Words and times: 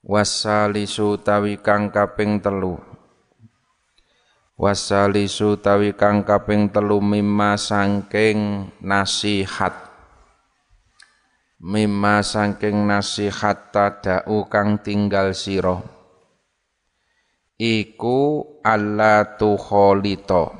Wasalisu 0.00 1.20
tawi 1.20 1.60
kang 1.60 1.92
kaping 1.92 2.40
telu. 2.40 2.80
Wasalisu 4.56 5.60
tawi 5.60 5.92
kang 5.92 6.24
kaping 6.24 6.72
telu 6.72 7.04
mimma 7.04 7.60
sangking 7.60 8.72
nasihat. 8.80 9.76
Mimma 11.60 12.24
sangking 12.24 12.88
nasihat 12.88 13.68
tadau 13.68 14.48
kang 14.48 14.80
tinggal 14.80 15.36
siro 15.36 15.84
Iku 17.60 18.56
alla 18.64 19.36
tukholito. 19.36 20.56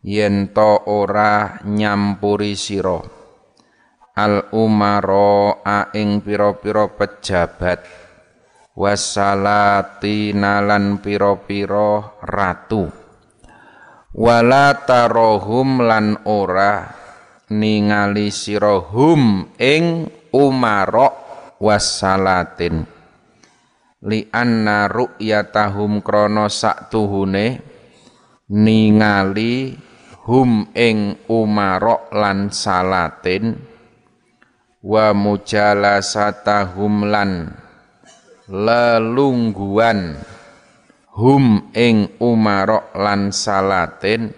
Yen 0.00 0.56
to 0.56 0.88
ora 0.88 1.60
nyampuri 1.68 2.56
siro 2.56 3.04
Al 4.16 4.48
umaro 4.56 5.60
aing 5.68 6.24
piro-piro 6.24 6.96
pejabat 6.96 7.97
wasalatina 8.78 10.62
lan 10.62 11.02
piro-piro 11.02 12.22
ratu. 12.22 12.86
Wala 14.14 14.86
tarohum 14.86 15.82
lan 15.82 16.22
ora 16.30 16.86
ningali 17.50 18.30
sirohum 18.30 19.50
ing 19.58 20.06
umarok 20.30 21.14
wasalatin 21.58 22.86
li 24.06 24.30
anna 24.30 24.86
ru'yatahum 24.86 25.98
krono 26.06 26.46
saktuhune 26.46 27.58
ningali 28.54 29.74
hum 30.30 30.70
ing 30.70 31.26
umarok 31.26 32.14
lan 32.14 32.54
salatin. 32.54 33.58
Wa 34.78 35.10
mujalasatahum 35.10 37.10
lan 37.10 37.50
lelungguan. 38.48 40.16
Hum 41.18 41.74
ing 41.76 42.16
umarok 42.22 42.94
lan 42.96 43.34
salatin. 43.34 44.30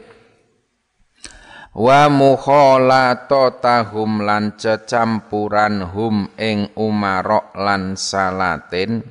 Wa 1.71 2.11
mukhalatotahum 2.11 4.27
lan 4.27 4.59
cecampuran 4.59 5.95
hum 5.95 6.27
ing 6.35 6.75
umarok 6.75 7.55
lan 7.55 7.95
salatin. 7.95 9.07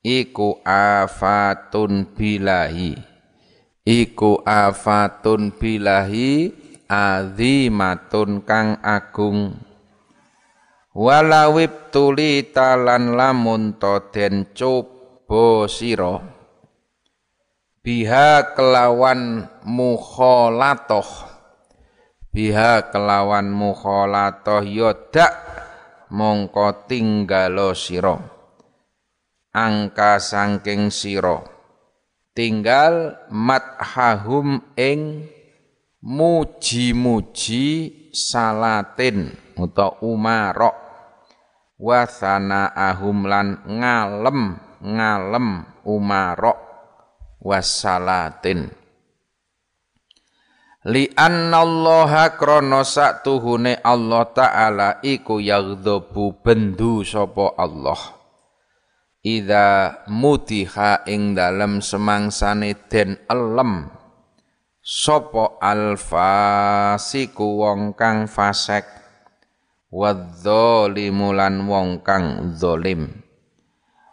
Iku 0.00 0.64
afatun 0.64 2.16
bilahi. 2.16 2.96
Iku 3.84 4.40
afatun 4.46 5.50
bilahi 5.52 6.48
azimatun 6.88 8.40
kang 8.48 8.80
agung 8.80 9.69
walawib 10.94 11.94
tuli 11.94 12.50
talan 12.50 13.14
lamun 13.14 13.78
to 13.78 14.10
den 14.10 14.50
coba 14.54 15.66
sira. 15.70 16.18
Biha 17.80 18.52
kelawan 18.52 19.48
mukholatoh 19.64 21.30
biha 22.30 22.92
kelawan 22.92 23.48
mukholatoh 23.50 24.62
yodak 24.62 25.32
mongko 26.12 26.86
tinggalo 26.86 27.72
sira. 27.72 28.20
Angka 29.50 30.22
sangking 30.22 30.94
sira. 30.94 31.42
Tinggal 32.30 33.18
mathahum 33.34 34.62
ing 34.78 35.26
muji-muji 35.98 37.66
salatin 38.14 39.34
utawa 39.58 39.98
umarok 40.00 40.89
wasana 41.80 42.76
ahum 42.76 43.24
lan 43.24 43.64
ngalem 43.64 44.60
ngalem 44.84 45.64
umarok 45.88 46.60
wasalatin. 47.40 48.68
Li 50.88 51.12
annallaha 51.12 52.40
krana 52.40 52.84
saktuhune 52.84 53.80
Allah 53.84 54.24
taala 54.32 54.88
iku 55.04 55.40
yaghdhabu 55.40 56.40
bendu 56.40 57.04
sapa 57.04 57.52
Allah. 57.56 58.00
Ida 59.20 60.00
mutiha 60.08 61.04
ing 61.04 61.36
dalem 61.36 61.84
semangsane 61.84 62.72
den 62.88 63.20
elem 63.28 63.92
sapa 64.80 65.60
alfasiku 65.60 67.44
wong 67.60 67.92
kang 67.92 68.24
fasek 68.24 68.99
wadzalimu 69.90 71.34
wong 71.66 72.02
kang 72.06 72.54
zalim 72.54 73.10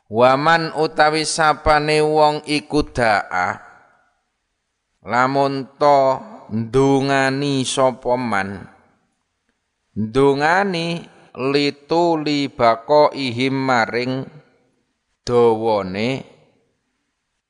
waman 0.10 0.74
utawi 0.74 1.24
sapane 1.26 2.02
wong 2.02 2.42
iku 2.50 2.82
da'a 2.82 3.62
lamun 5.08 5.80
to 5.80 6.20
ndungani 6.52 7.64
sapa 7.68 8.16
man? 8.16 8.50
Ndungani 9.98 11.02
lituli 11.38 12.48
bako 12.54 13.12
ihim 13.14 13.56
maring 13.66 14.26
dawane 15.26 16.10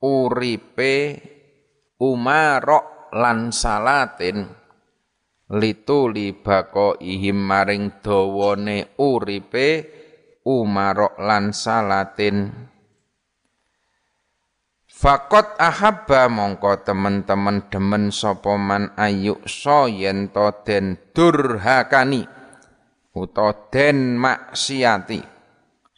uripe 0.00 0.94
umarok 2.00 3.12
lan 3.14 3.52
salatin 3.52 4.57
lituli 5.48 6.36
bako 6.36 7.00
ihim 7.00 7.40
maring 7.40 8.04
dawane 8.04 8.92
uripe 9.00 9.68
umarok 10.44 11.16
lan 11.20 11.56
salatin. 11.56 12.52
Fakot 14.98 15.54
ahabba 15.62 16.26
mongko 16.26 16.82
temen-temen 16.82 17.70
demen 17.70 18.10
sapa 18.10 18.58
man 18.58 18.90
ayu 18.98 19.38
so 19.46 19.86
yen 19.86 20.34
den 20.66 20.98
durhakani 21.14 22.26
uta 23.14 23.70
den 23.70 24.18
maksiati. 24.18 25.22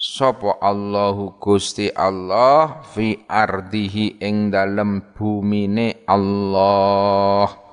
Sopo 0.00 0.56
Allahu 0.65 1.37
Gusti 1.37 1.93
Allah 1.93 2.81
fi 2.89 3.21
ardihi 3.28 4.16
ing 4.25 4.49
dalem 4.49 5.12
bumine 5.12 6.09
Allah 6.09 7.69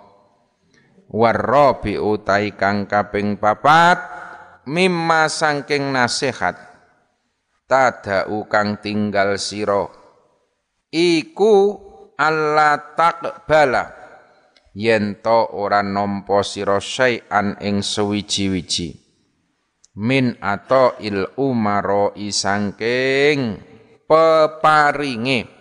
warrabi 1.12 1.96
utai 2.00 2.56
kang 2.56 2.88
kaping 2.88 3.40
papat 3.40 4.00
mimma 4.68 5.32
sangking 5.32 5.92
nasihat 5.92 6.56
tadau 7.68 8.48
kang 8.48 8.80
tinggal 8.80 9.40
siro 9.40 9.92
iku 10.92 11.88
Allah 12.18 12.98
takbala 12.98 13.98
yen 14.78 15.18
to 15.26 15.58
ora 15.58 15.82
nampa 15.82 16.46
sira 16.46 16.78
syai'an 16.78 17.58
ing 17.58 17.82
sewiji-wiji. 17.82 18.94
Min 19.98 20.38
atau 20.38 20.94
il 21.02 21.26
umaro 21.42 22.14
isangking 22.14 23.58
peparinge 24.06 25.57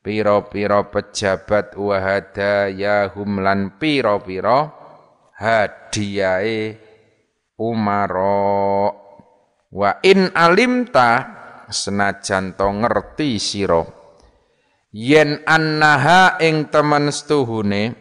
piro-piro 0.00 0.88
pejabat 0.88 1.76
wahadaya 1.76 3.12
humlan 3.12 3.76
piro-piro 3.80 4.72
hadiahe 5.36 6.76
umaro. 7.60 8.96
Wa 9.70 10.02
in 10.02 10.34
alimta 10.34 11.10
senajan 11.70 12.58
to 12.58 12.66
ngerti 12.66 13.38
siro 13.38 14.00
yen 14.90 15.46
annaha 15.46 16.34
ing 16.42 16.66
temen 16.66 17.14
setuhune 17.14 17.94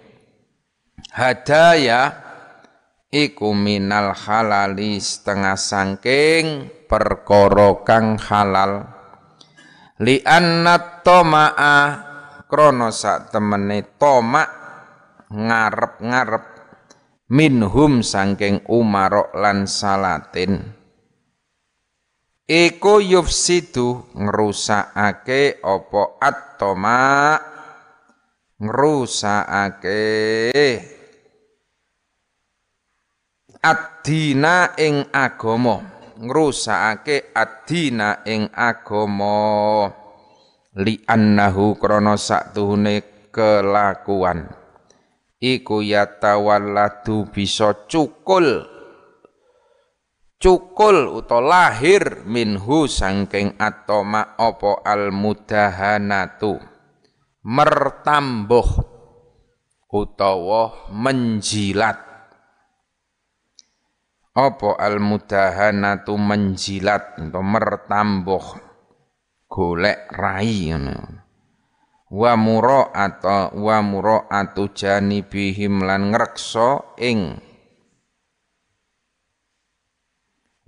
hadaya 1.13 2.17
iku 3.13 3.53
minal 3.53 4.17
halali 4.17 4.97
setengah 4.97 5.53
sangking 5.53 6.69
perkara 6.89 7.85
kang 7.85 8.17
halal 8.17 8.98
li 9.99 10.23
anna 10.23 11.03
toma'a 11.03 11.75
krono 12.47 12.87
sak 12.89 13.35
temene 13.35 13.99
tomak 13.99 14.49
ngarep-ngarep 15.29 16.45
minhum 17.29 18.01
sangking 18.01 18.65
umarok 18.65 19.35
lan 19.35 19.67
salatin. 19.69 20.73
Eko 22.49 22.97
yufsidu 22.97 24.09
ngrusakake 24.17 25.61
apa 25.61 26.01
atoma 26.17 27.37
ngrusakake 28.57 30.01
ad-dina 33.61 34.73
ing 34.81 35.05
agama 35.13 35.98
ngrusakake 36.19 37.31
ad-dina 37.31 38.21
ing 38.27 38.51
agama. 38.51 39.87
Li 40.75 40.99
annahu 41.07 41.79
krana 41.79 42.19
saktuhune 42.19 43.27
kelakuan. 43.31 44.51
Iku 45.39 45.79
yatawalladu 45.79 47.31
bisa 47.31 47.87
cukul. 47.87 48.67
Cukul 50.39 51.19
utawa 51.19 51.43
lahir 51.71 52.23
minhu 52.23 52.87
sangking 52.87 53.59
atoma 53.59 54.39
opo 54.39 54.79
al 54.87 55.11
mudahanatu 55.11 56.55
mertambuh 57.43 58.67
utawa 59.91 60.91
menjilat 60.93 62.08
opo 64.39 64.79
al 64.79 65.03
mudahanatu 65.03 66.15
menjilat 66.15 67.19
atau 67.19 67.43
mertambuh? 67.43 68.45
Golek 69.49 70.07
rai 70.15 70.71
wa 72.09 72.33
muro 72.33 72.89
atau 72.89 73.53
wa 73.53 73.77
atu 74.29 74.73
janibihim 74.73 75.85
lan 75.85 76.09
ngrekso 76.13 76.97
ing. 76.97 77.37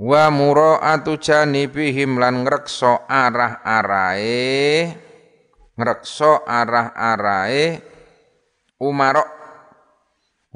Wa 0.02 0.34
muraatu 0.34 1.22
janibihim 1.22 2.18
lan 2.18 2.42
ngrekso 2.42 3.06
arah-arahe. 3.06 4.90
Ngrekso 5.78 6.42
arah-arahe. 6.42 7.86
Umarok. 8.82 9.30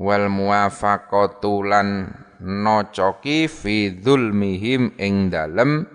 Wal 0.02 0.34
muwafaqatu 0.34 1.62
lan 1.62 2.10
nocoki 2.42 3.48
fi 3.48 3.96
dzulmihim 3.96 4.98
ing 5.00 5.30
dalem. 5.30 5.86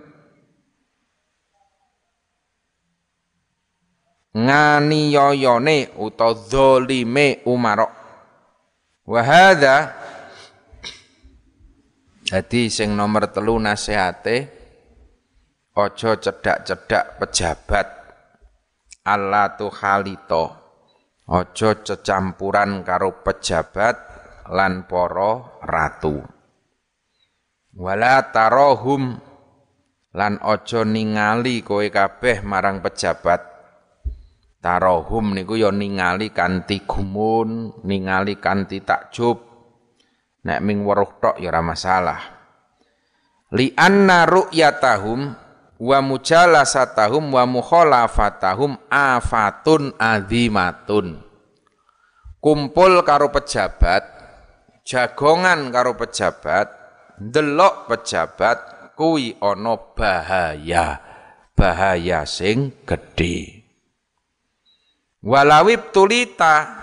Nganiyoyone 4.31 5.99
utawa 5.99 6.39
zalime 6.39 7.43
umarok. 7.45 7.93
Wa 9.11 9.21
hadza 9.27 9.77
jadi 12.31 12.71
sing 12.71 12.95
nomor 12.95 13.27
telu 13.35 13.59
nasihate 13.59 14.47
ojo 15.75 16.15
cedak-cedak 16.15 17.19
pejabat. 17.19 17.89
Allah 19.03 19.59
tu 19.59 19.67
halito 19.67 20.45
ojo 21.27 21.71
cecampuran 21.83 22.87
karo 22.87 23.19
pejabat 23.27 24.10
lan 24.51 24.91
poro 24.91 25.63
ratu 25.63 26.19
wala 27.79 28.29
tarohum 28.35 29.15
lan 30.11 30.43
ojo 30.43 30.83
ningali 30.83 31.63
kowe 31.63 31.87
kabeh 31.87 32.43
marang 32.43 32.83
pejabat 32.83 33.47
tarohum 34.59 35.39
niku 35.39 35.55
ya 35.55 35.71
ningali 35.71 36.35
kanthi 36.35 36.83
gumun 36.83 37.79
ningali 37.87 38.43
kanthi 38.43 38.83
takjub 38.83 39.51
Nek 40.41 40.61
ming 40.65 40.89
weruh 40.89 41.21
tok 41.21 41.37
ya 41.37 41.53
ora 41.53 41.61
masalah. 41.61 42.21
Li 43.53 43.77
anna 43.77 44.25
ru'yatahum 44.25 45.37
wa 45.81 45.99
mujalasatahum 46.01 47.25
wa 47.29 47.45
mukhalafatahum 47.45 48.81
afatun 48.89 49.93
azimatun. 50.01 51.21
Kumpul 52.41 53.05
karo 53.05 53.29
pejabat, 53.29 54.20
jagongan 54.85 55.73
karo 55.73 55.97
pejabat, 55.97 56.69
ndelok 57.21 57.89
pejabat 57.89 58.59
kuwi 58.97 59.37
ana 59.41 59.75
bahaya. 59.97 60.87
Bahaya 61.57 62.25
sing 62.25 62.73
gedhe. 62.89 63.61
Walawib 65.21 65.93
tulita 65.93 66.81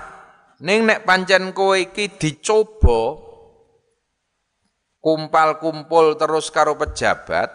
ning 0.62 0.86
nek 0.86 1.02
pancen 1.02 1.50
kowe 1.54 1.78
iki 1.78 2.14
dicoba 2.18 3.18
kumpal-kumpul 5.02 6.18
terus 6.18 6.54
karo 6.54 6.78
pejabat 6.78 7.50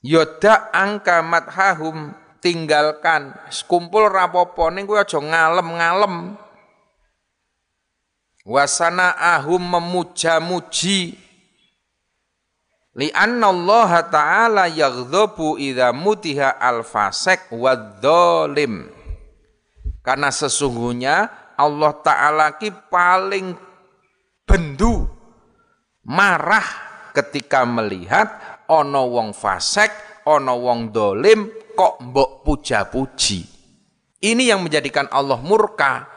yoda 0.00 0.72
angka 0.72 1.24
mathahum 1.24 2.12
tinggalkan 2.44 3.32
kumpul 3.64 4.08
rapopo 4.12 4.68
ning 4.68 4.84
kuwi 4.84 5.00
aja 5.00 5.16
ngalem-ngalem 5.16 6.36
wasana 8.44 9.16
ahum 9.16 9.58
memuja-muji 9.58 11.16
li 12.94 13.08
anna 13.10 13.50
Allah 13.50 13.90
taala 14.12 14.64
yaghdhabu 14.70 15.58
idza 15.58 15.90
mutiha 15.90 16.60
al 16.60 16.84
fasik 16.84 17.50
wadzalim 17.50 18.86
karena 20.04 20.28
sesungguhnya 20.28 21.32
Allah 21.56 21.92
taala 22.04 22.60
ki 22.60 22.70
paling 22.92 23.56
bendu 24.44 25.08
marah 26.04 26.66
ketika 27.16 27.64
melihat 27.64 28.28
ono 28.68 29.08
wong 29.08 29.32
fasek, 29.32 30.24
ono 30.28 30.56
wong 30.60 30.92
dolim 30.92 31.48
kok 31.72 32.00
mbok 32.00 32.30
puja-puji. 32.44 33.40
Ini 34.24 34.52
yang 34.54 34.64
menjadikan 34.64 35.08
Allah 35.12 35.36
murka. 35.40 36.13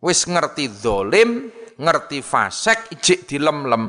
Wis 0.00 0.28
ngerti 0.28 0.68
dolim, 0.80 1.48
ngerti 1.80 2.20
fasek, 2.20 2.92
ijik 2.92 3.24
dilem-lem. 3.24 3.88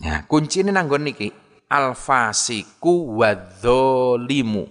Ya, 0.00 0.24
kunci 0.28 0.60
ini 0.60 0.72
nanggon 0.72 1.08
niki 1.08 1.28
al-fasiku 1.72 3.16
wadzolimu. 3.16 4.64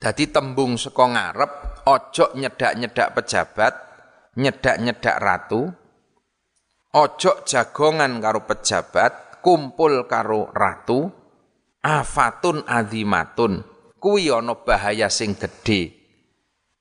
Jadi 0.00 0.24
tembung 0.28 0.76
saka 0.76 1.04
ngarep 1.08 1.52
ojo 1.88 2.36
nyedak-nyedak 2.36 3.16
pejabat, 3.16 3.74
nyedak-nyedak 4.36 5.16
ratu, 5.16 5.72
ojo 6.92 7.32
jagongan 7.48 8.20
karo 8.20 8.44
pejabat, 8.44 9.40
kumpul 9.40 10.04
karo 10.04 10.52
ratu, 10.52 11.08
afatun 11.80 12.68
azimatun, 12.68 13.64
kuwi 14.04 14.28
ana 14.28 14.52
bahaya 14.52 15.08
sing 15.08 15.32
gedhe. 15.32 15.96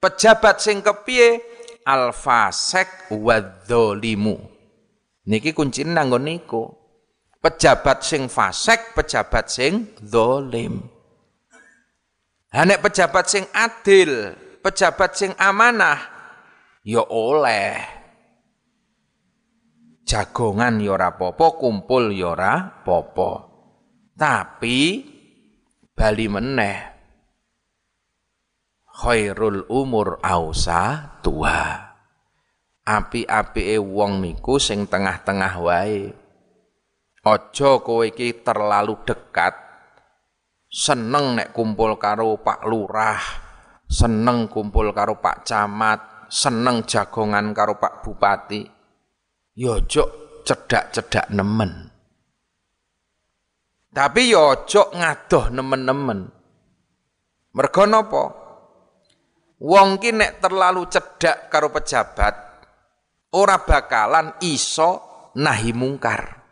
Pejabat 0.04 0.60
sing 0.60 0.84
kepiye? 0.84 1.40
Alfasek 1.88 3.08
wadzalimu. 3.16 4.36
Niki 5.32 5.56
kuncine 5.56 5.96
nanggon 5.96 6.28
niku. 6.28 6.68
Pejabat 7.40 8.04
sing 8.04 8.28
fasek, 8.28 8.92
pejabat 8.92 9.48
sing 9.48 9.96
zalim. 10.04 10.84
Hanek 12.52 12.84
pejabat 12.84 13.26
sing 13.28 13.44
adil, 13.52 14.36
pejabat 14.64 15.12
sing 15.12 15.32
amanah, 15.36 16.00
ya 16.88 17.04
oleh. 17.04 17.76
Jagongan 20.08 20.80
ya 20.80 20.96
ora 20.96 21.20
popo, 21.20 21.60
kumpul 21.60 22.16
ya 22.16 22.32
ora 22.32 22.84
popo. 22.84 23.32
Tapi 24.16 25.04
bali 25.92 26.28
meneh 26.32 26.93
khairul 28.94 29.66
umur 29.74 30.22
ausa 30.22 31.18
tua. 31.26 31.90
Api-apike 32.86 33.82
wong 33.82 34.22
niku 34.22 34.62
sing 34.62 34.86
tengah-tengah 34.86 35.54
wae. 35.58 36.14
Aja 37.24 37.80
kowe 37.80 38.04
iki 38.06 38.44
terlalu 38.46 39.00
dekat. 39.08 39.56
Seneng 40.68 41.40
nek 41.40 41.56
kumpul 41.56 41.96
karo 41.96 42.38
Pak 42.38 42.66
Lurah, 42.68 43.22
seneng 43.88 44.52
kumpul 44.52 44.92
karo 44.92 45.22
Pak 45.22 45.48
Camat, 45.48 46.28
seneng 46.28 46.84
jagongan 46.84 47.54
karo 47.54 47.78
Pak 47.78 48.04
Bupati, 48.04 48.66
yojok 49.54 50.10
ya 50.10 50.22
cedak-cedak 50.44 51.32
nemen. 51.32 51.94
Tapi 53.94 54.34
yojok 54.34 54.92
ya 54.92 54.98
ngadoh 55.00 55.46
nemen-nemen. 55.54 56.20
Mergo 57.54 57.84
napa? 57.86 58.43
Wong 59.64 59.96
ki 59.96 60.12
nek 60.12 60.44
terlalu 60.44 60.92
cedak 60.92 61.48
karo 61.48 61.72
pejabat, 61.72 62.36
ora 63.32 63.64
bakalan 63.64 64.36
iso 64.44 64.92
nahi 65.40 65.72
mungkar. 65.72 66.44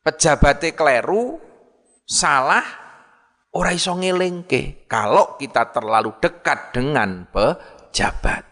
Pejabate 0.00 0.72
kleru, 0.72 1.36
salah, 2.08 2.64
ora 3.52 3.76
iso 3.76 3.92
ngelingke 3.92 4.88
kalau 4.88 5.36
kita 5.36 5.68
terlalu 5.76 6.16
dekat 6.16 6.72
dengan 6.72 7.28
pejabat. 7.28 8.48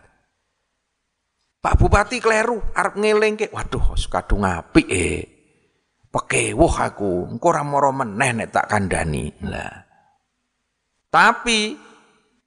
Pak 1.58 1.74
Bupati 1.80 2.20
kleru 2.20 2.60
arep 2.76 3.00
ngelingke. 3.00 3.48
Waduh, 3.48 3.96
kadung 4.12 4.44
apik 4.44 4.86
eh. 4.92 5.24
Pekewuh 6.08 6.74
aku, 6.84 7.32
engko 7.32 7.48
ora 7.48 7.64
mara 7.64 7.96
meneh 7.96 8.44
nek 8.44 8.48
tak 8.52 8.68
kandhani. 8.68 9.32
Lah. 9.48 9.76
Tapi 11.08 11.87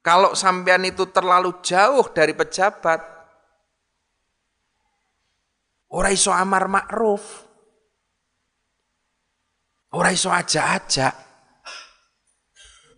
kalau 0.02 0.34
sampean 0.34 0.82
itu 0.82 1.06
terlalu 1.14 1.62
jauh 1.62 2.02
dari 2.10 2.34
pejabat, 2.34 2.98
ora 5.94 6.10
iso 6.10 6.34
amar 6.34 6.66
makruf. 6.66 7.46
Ora 9.94 10.10
iso 10.10 10.34
aja-aja. 10.34 11.14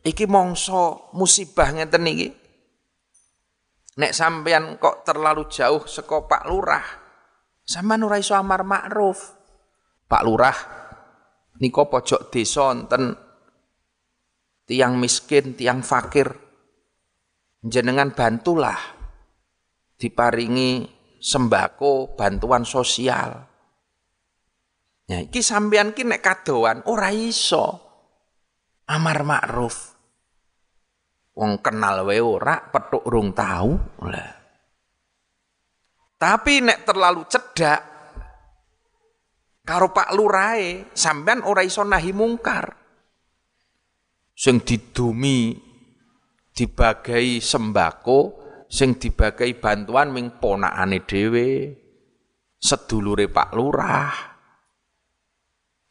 Iki 0.01 0.25
mongso 0.25 1.13
musibah 1.13 1.77
ngeten 1.77 2.09
iki. 2.09 2.29
Nek 4.01 4.13
sampean 4.17 4.81
kok 4.81 5.05
terlalu 5.05 5.45
jauh 5.53 5.85
saka 5.85 6.25
Pak 6.25 6.45
Lurah, 6.49 6.87
sampean 7.63 8.01
ora 8.01 8.17
iso 8.17 8.33
amar 8.33 8.65
makruf. 8.65 9.37
Pak 10.09 10.23
Lurah 10.25 10.59
niko 11.61 11.87
pojok 11.87 12.33
desa 12.33 12.73
wonten 12.73 13.13
tiang 14.65 14.97
miskin, 14.97 15.53
tiang 15.53 15.85
fakir. 15.85 16.44
Jenengan 17.65 18.13
bantulah 18.13 18.77
diparingi 19.97 20.85
sembako, 21.17 22.13
bantuan 22.13 22.69
sosial. 22.69 23.41
Ya 25.09 25.25
iki 25.25 25.41
sampean 25.41 25.97
ki 25.97 26.05
nek 26.05 26.21
kadoan 26.21 26.85
ora 26.85 27.09
iso 27.09 27.81
amar 28.85 29.25
makruf. 29.25 29.97
Wong 31.35 31.65
kenal 31.65 32.05
wae 32.05 32.21
ora, 32.21 32.61
petuk 32.69 33.09
rung 33.09 33.33
tahu. 33.33 33.73
Lah. 34.07 34.33
Tapi 36.21 36.63
nek 36.63 36.85
terlalu 36.85 37.27
cedak 37.27 37.81
karo 39.65 39.91
Pak 39.91 40.13
Lurae 40.13 40.93
sampean 40.93 41.41
ora 41.43 41.65
iso 41.65 41.81
nahi 41.81 42.13
mungkar. 42.13 42.77
Sing 44.37 44.61
didumi 44.61 45.64
dibagai 46.55 47.43
sembako, 47.43 48.21
sing 48.71 48.97
dibagai 48.97 49.59
bantuan 49.59 50.15
ming 50.15 50.39
ponakane 50.39 51.03
dhewe, 51.03 51.75
sedulure 52.57 53.27
Pak 53.27 53.51
Lurah, 53.53 54.15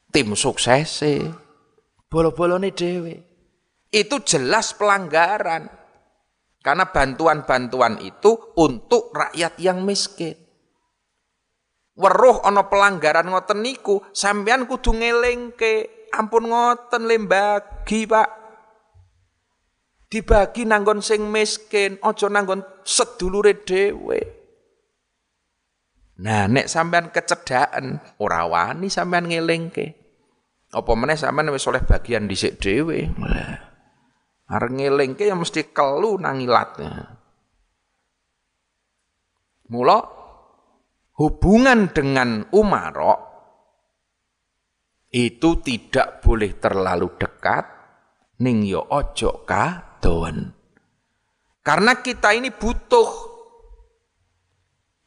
tim 0.09 0.33
suksese, 0.33 1.27
bolo-bolone 2.07 2.71
dhewe. 2.71 3.15
Itu 3.93 4.25
jelas 4.25 4.73
pelanggaran. 4.73 5.83
Karena 6.63 6.87
bantuan-bantuan 6.87 7.99
itu 7.99 8.55
untuk 8.55 9.11
rakyat 9.11 9.59
yang 9.59 9.83
miskin 9.83 10.31
weruh 11.93 12.41
ana 12.41 12.65
pelanggaran 12.65 13.29
ngoten 13.29 13.61
niku, 13.61 14.01
sampean 14.13 14.65
kudu 14.65 14.93
ngelingke. 14.97 16.05
Ampun 16.13 16.45
ngoten 16.53 17.09
lembagi, 17.09 18.05
Pak. 18.05 18.29
Dibagi 20.13 20.69
nanggon 20.69 21.01
sing 21.01 21.25
miskin, 21.33 21.97
aja 22.05 22.29
nanggon 22.29 22.61
sedulure 22.85 23.65
dhewe. 23.65 24.21
Nah, 26.21 26.45
nek 26.45 26.69
sampean 26.69 27.09
kecedaken, 27.09 27.97
ora 28.21 28.45
wani 28.45 28.93
sampean 28.93 29.25
ngelingke. 29.25 29.97
Apa 30.69 30.91
meneh 30.93 31.17
sampean 31.17 31.49
wis 31.49 31.65
oleh 31.65 31.81
bagian 31.81 32.29
dhisik 32.29 32.61
dhewe. 32.61 33.09
Arep 34.53 34.69
ngelingke 34.69 35.25
ya 35.25 35.33
mesti 35.33 35.73
kelu 35.73 36.21
nang 36.21 36.37
ilat. 36.45 36.77
Mula 39.73 39.97
hubungan 41.17 41.89
dengan 41.89 42.45
Umarok 42.53 43.19
itu 45.09 45.57
tidak 45.65 46.21
boleh 46.21 46.61
terlalu 46.61 47.17
dekat 47.17 47.65
ning 48.45 48.61
yo 48.61 48.85
ya 48.85 49.01
ojo 49.01 49.41
kadoan. 50.03 50.51
Karena 51.63 51.95
kita 52.03 52.35
ini 52.35 52.51
butuh 52.51 53.07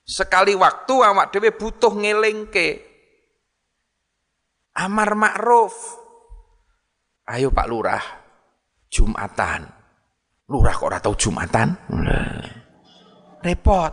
sekali 0.00 0.56
waktu 0.56 0.94
awak 1.04 1.36
dhewe 1.36 1.52
butuh 1.52 1.92
ngelingke 1.92 2.80
amar 4.72 5.12
makruf. 5.12 6.00
Ayo 7.28 7.52
Pak 7.52 7.68
Lurah, 7.68 8.04
Jumatan. 8.88 9.68
Lurah 10.48 10.72
kok 10.78 10.88
ora 10.88 11.02
tau 11.02 11.12
Jumatan? 11.12 11.74
Repot. 13.44 13.92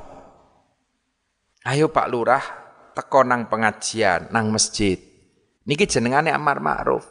Ayo 1.65 1.89
Pak 1.89 2.07
Lurah, 2.13 2.45
teko 2.93 3.25
nang 3.25 3.49
pengajian, 3.49 4.29
nang 4.29 4.53
masjid. 4.53 4.95
Niki 5.65 5.89
jenengane 5.89 6.29
amar 6.29 6.61
ma'ruf. 6.61 7.09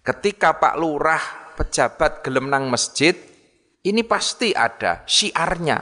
Ketika 0.00 0.56
Pak 0.56 0.74
Lurah 0.80 1.45
pejabat 1.56 2.20
gelem 2.20 2.52
nang 2.52 2.68
masjid, 2.68 3.16
ini 3.82 4.04
pasti 4.04 4.52
ada 4.52 5.02
syiarnya. 5.08 5.80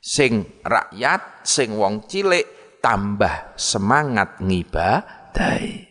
Sing 0.00 0.62
rakyat, 0.64 1.44
sing 1.44 1.76
wong 1.76 2.08
cilik 2.08 2.78
tambah 2.80 3.58
semangat 3.58 4.38
ngibadai. 4.38 5.90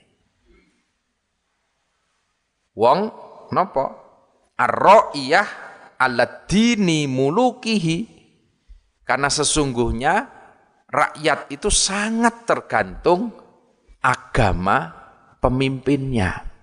Wong 2.75 2.99
nopo? 3.51 3.85
Ar-ra'iyah 4.55 5.47
ala 5.99 6.47
dini 6.47 7.11
mulukihi. 7.11 8.15
Karena 9.03 9.27
sesungguhnya 9.27 10.15
rakyat 10.87 11.51
itu 11.51 11.67
sangat 11.67 12.47
tergantung 12.47 13.35
agama 13.99 14.95
pemimpinnya. 15.43 16.54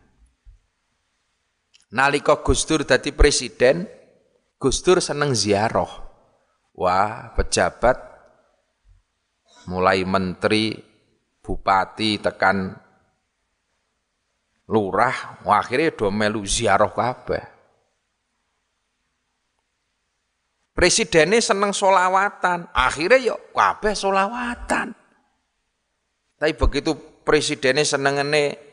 Nalika 1.93 2.41
Gus 2.41 2.65
Dur 2.65 2.89
dadi 2.89 3.13
presiden, 3.13 3.85
Gus 4.57 4.81
Dur 4.81 4.97
seneng 5.05 5.37
ziarah. 5.37 6.09
Wah, 6.73 7.37
pejabat 7.37 8.01
mulai 9.69 10.01
menteri, 10.09 10.73
bupati 11.45 12.17
tekan 12.17 12.73
lurah, 14.73 15.45
wah 15.45 15.61
akhirnya 15.61 15.93
do 15.93 16.09
melu 16.09 16.41
ziarah 16.49 16.89
kabeh. 16.89 17.45
Presidennya 20.73 21.45
seneng 21.45 21.77
solawatan, 21.77 22.73
akhirnya 22.73 23.21
yuk 23.21 23.53
kabeh 23.53 23.93
solawatan. 23.93 24.97
Tapi 26.41 26.53
begitu 26.57 26.97
presidennya 27.23 27.85
senengane 27.85 28.72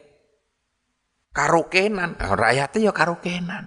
karukenan, 1.39 2.19
eh, 2.19 2.34
rakyatnya 2.36 2.91
ya 2.91 2.91
karukenan. 2.91 3.63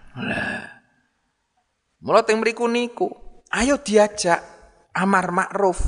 Mulai 2.04 2.28
yang 2.28 2.36
mriku 2.44 2.68
niku, 2.68 3.08
ayo 3.48 3.80
diajak 3.80 4.44
amar 4.92 5.32
makruf, 5.32 5.80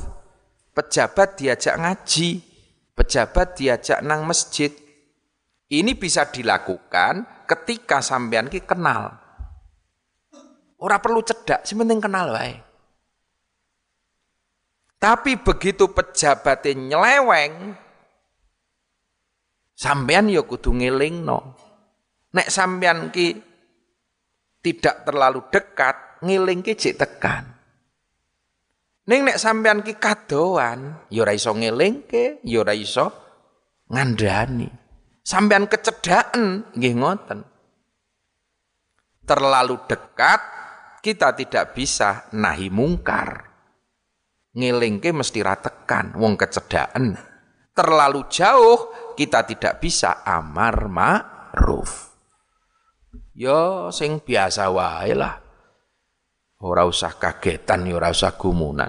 pejabat 0.72 1.36
diajak 1.36 1.76
ngaji, 1.76 2.40
pejabat 2.96 3.60
diajak 3.60 4.00
nang 4.00 4.24
masjid. 4.24 4.72
Ini 5.68 5.92
bisa 5.98 6.30
dilakukan 6.30 7.44
ketika 7.44 8.00
sampean 8.00 8.48
ki 8.48 8.64
kenal. 8.64 9.20
Ora 10.80 11.02
perlu 11.02 11.20
cedak, 11.20 11.66
sing 11.68 11.80
penting 11.80 12.00
kenal 12.00 12.32
wae. 12.32 12.56
Tapi 15.02 15.36
begitu 15.36 15.90
pejabatnya 15.92 16.72
nyeleweng, 16.78 17.76
sampean 19.76 20.30
ya 20.32 20.40
kudu 20.46 20.72
ngelingno. 20.72 21.63
Nek 22.34 22.50
sampean 22.50 23.14
ki 23.14 23.38
tidak 24.58 25.06
terlalu 25.06 25.46
dekat, 25.54 26.18
ngiling 26.26 26.66
ki 26.66 26.74
jek 26.74 26.98
tekan. 26.98 27.46
Ning 29.06 29.22
nek 29.22 29.38
sampean 29.38 29.86
ki 29.86 30.00
kadoan, 30.00 31.06
ya 31.12 31.22
ora 31.22 31.36
iso 31.36 31.54
ngelingke, 31.54 32.42
ya 32.42 32.64
iso 32.74 33.06
ngandani. 33.92 34.66
Sampean 35.22 35.70
kecedaken 35.70 36.74
nggih 36.74 36.94
ngoten. 36.98 37.40
Terlalu 39.24 39.76
dekat 39.88 40.40
kita 41.00 41.32
tidak 41.36 41.72
bisa 41.72 42.28
nahi 42.34 42.68
mungkar. 42.68 43.52
Ngelingke 44.56 45.14
mesti 45.14 45.38
ratekan, 45.40 46.16
wong 46.18 46.34
kecedaan. 46.34 47.16
Terlalu 47.74 48.26
jauh 48.26 49.12
kita 49.16 49.46
tidak 49.46 49.80
bisa 49.82 50.22
amar 50.24 50.86
ma'ruf. 50.88 52.13
Yo 53.34 53.90
sing 53.90 54.22
biasa 54.22 54.70
wae 54.70 55.12
lah. 55.18 55.42
Ora 56.64 56.86
usah 56.86 57.18
kagetan, 57.18 57.84
ora 57.90 58.14
usah 58.14 58.38
gumunan. 58.38 58.88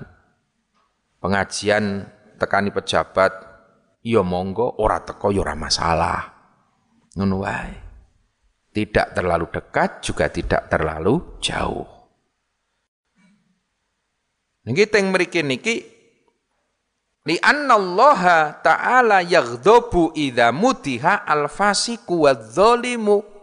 Pengajian 1.17 2.05
tekani 2.37 2.69
pejabat, 2.69 3.33
yo 4.05 4.21
monggo 4.21 4.77
ora 4.79 5.01
teko 5.01 5.33
yo 5.33 5.41
ora 5.41 5.57
masalah. 5.57 6.21
Ngono 7.17 7.35
wae. 7.41 7.73
Tidak 8.69 9.17
terlalu 9.17 9.49
dekat 9.49 10.05
juga 10.05 10.29
tidak 10.29 10.69
terlalu 10.69 11.41
jauh. 11.41 11.89
Niki 14.65 14.85
teng 14.89 15.13
mriki 15.13 15.41
niki 15.45 15.95
Li 17.25 17.41
Allah 17.41 18.53
ta'ala 18.61 19.25
yaghdabu 19.25 20.13
idza 20.13 20.53
mutiha 20.53 21.25
al-fasiku 21.25 22.29
wadh-dhalimu. 22.29 23.34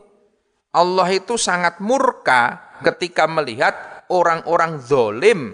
Allah 0.72 1.08
itu 1.12 1.36
sangat 1.36 1.84
murka 1.84 2.72
ketika 2.80 3.28
melihat 3.28 4.08
orang-orang 4.08 4.80
zolim 4.80 5.52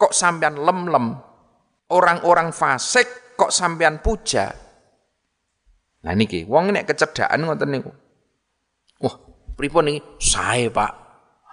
kok 0.00 0.16
sampean 0.16 0.56
lem-lem. 0.56 1.20
Orang-orang 1.86 2.50
fasik 2.50 3.36
kok 3.36 3.52
sampean 3.52 4.00
puja. 4.00 4.50
Nah 6.02 6.14
niki, 6.16 6.42
wong 6.48 6.72
nek 6.72 6.88
kecedaan 6.88 7.46
ngoten 7.46 7.70
niku. 7.70 7.92
Wah, 9.04 9.14
pripun 9.54 9.92
niki? 9.92 10.00
Sae, 10.18 10.72
Pak. 10.72 10.92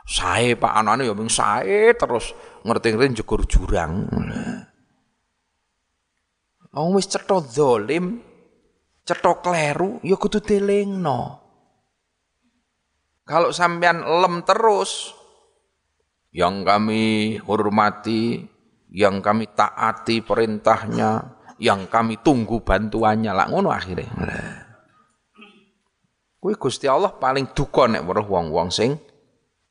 Sae, 0.08 0.56
Pak. 0.56 0.74
Anane 0.74 1.06
ya 1.06 1.14
mung 1.14 1.30
sae 1.30 1.92
terus 1.94 2.32
ngerti-ngerti 2.64 3.20
njegur 3.20 3.44
jurang. 3.46 4.08
Wong 6.74 6.90
wis 6.98 7.06
cetha 7.06 7.38
zalim, 7.46 8.24
cetha 9.06 9.38
kleru, 9.44 10.02
ya 10.02 10.18
kudu 10.18 10.42
delingno. 10.42 11.43
Kalau 13.24 13.56
sampean 13.56 14.04
lem 14.04 14.44
terus, 14.44 15.16
yang 16.36 16.68
kami 16.68 17.38
hormati, 17.40 18.44
yang 18.92 19.24
kami 19.24 19.48
taati 19.56 20.20
perintahnya, 20.20 21.40
yang 21.62 21.88
kami 21.88 22.20
tunggu 22.20 22.60
bantuannya 22.60 23.32
lah 23.32 23.48
ngono 23.48 23.72
akhirnya. 23.72 24.12
Kuwi 26.44 26.60
Gusti 26.60 26.92
Allah 26.92 27.16
paling 27.16 27.56
duka 27.56 27.88
nek 27.88 28.04
weruh 28.04 28.28
wong-wong 28.28 28.68
sing 28.68 29.00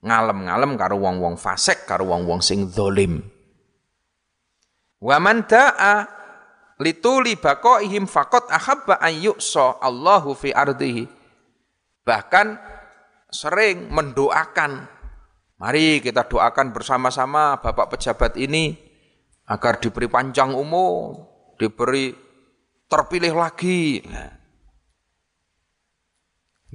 ngalem-ngalem 0.01 0.73
karo 0.81 0.97
wong-wong 0.97 1.37
fasik 1.37 1.85
karo 1.85 2.09
wong-wong 2.09 2.41
sing 2.41 2.65
zalim. 2.73 3.21
Wa 4.97 5.21
man 5.21 5.45
da'a 5.45 6.09
lituli 6.81 7.37
baqaihim 7.37 8.09
faqat 8.09 8.49
ahabba 8.49 8.97
an 9.05 9.13
yu'sa 9.13 9.85
Allahu 9.85 10.33
fi 10.33 10.57
ardihi. 10.57 11.05
Bahkan 12.03 12.47
sering 13.33 13.89
mendoakan 13.89 14.85
mari 15.57 16.05
kita 16.05 16.29
doakan 16.29 16.77
bersama-sama 16.77 17.57
Bapak 17.65 17.97
pejabat 17.97 18.37
ini 18.37 18.77
agar 19.49 19.81
diberi 19.81 20.07
panjang 20.07 20.53
umur, 20.53 21.17
diberi 21.57 22.13
terpilih 22.87 23.35
lagi. 23.35 24.05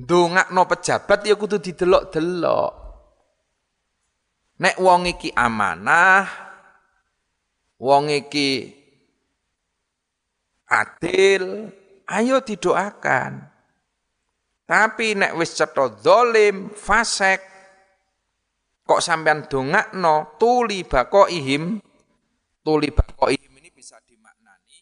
no 0.01 0.63
pejabat 0.65 1.19
ya 1.25 1.37
kudu 1.37 1.61
didelok-delok. 1.61 2.71
Nek 4.57 4.75
wong 4.81 5.05
iki 5.05 5.29
amanah, 5.37 6.25
wong 7.77 8.09
iki 8.09 8.73
adil, 10.65 11.69
ayo 12.09 12.41
didoakan. 12.41 13.56
Tapi 14.67 15.15
nek 15.15 15.39
wis 15.39 15.55
cetha 15.55 15.87
zalim, 16.03 16.67
fasek, 16.75 17.39
kok 18.83 18.99
sampean 18.99 19.47
dongakno 19.47 20.35
tuli 20.35 20.83
ihim, 20.83 21.79
tuli 22.67 22.91
ihim 23.31 23.53
ini 23.63 23.69
bisa 23.71 23.95
dimaknani 24.03 24.75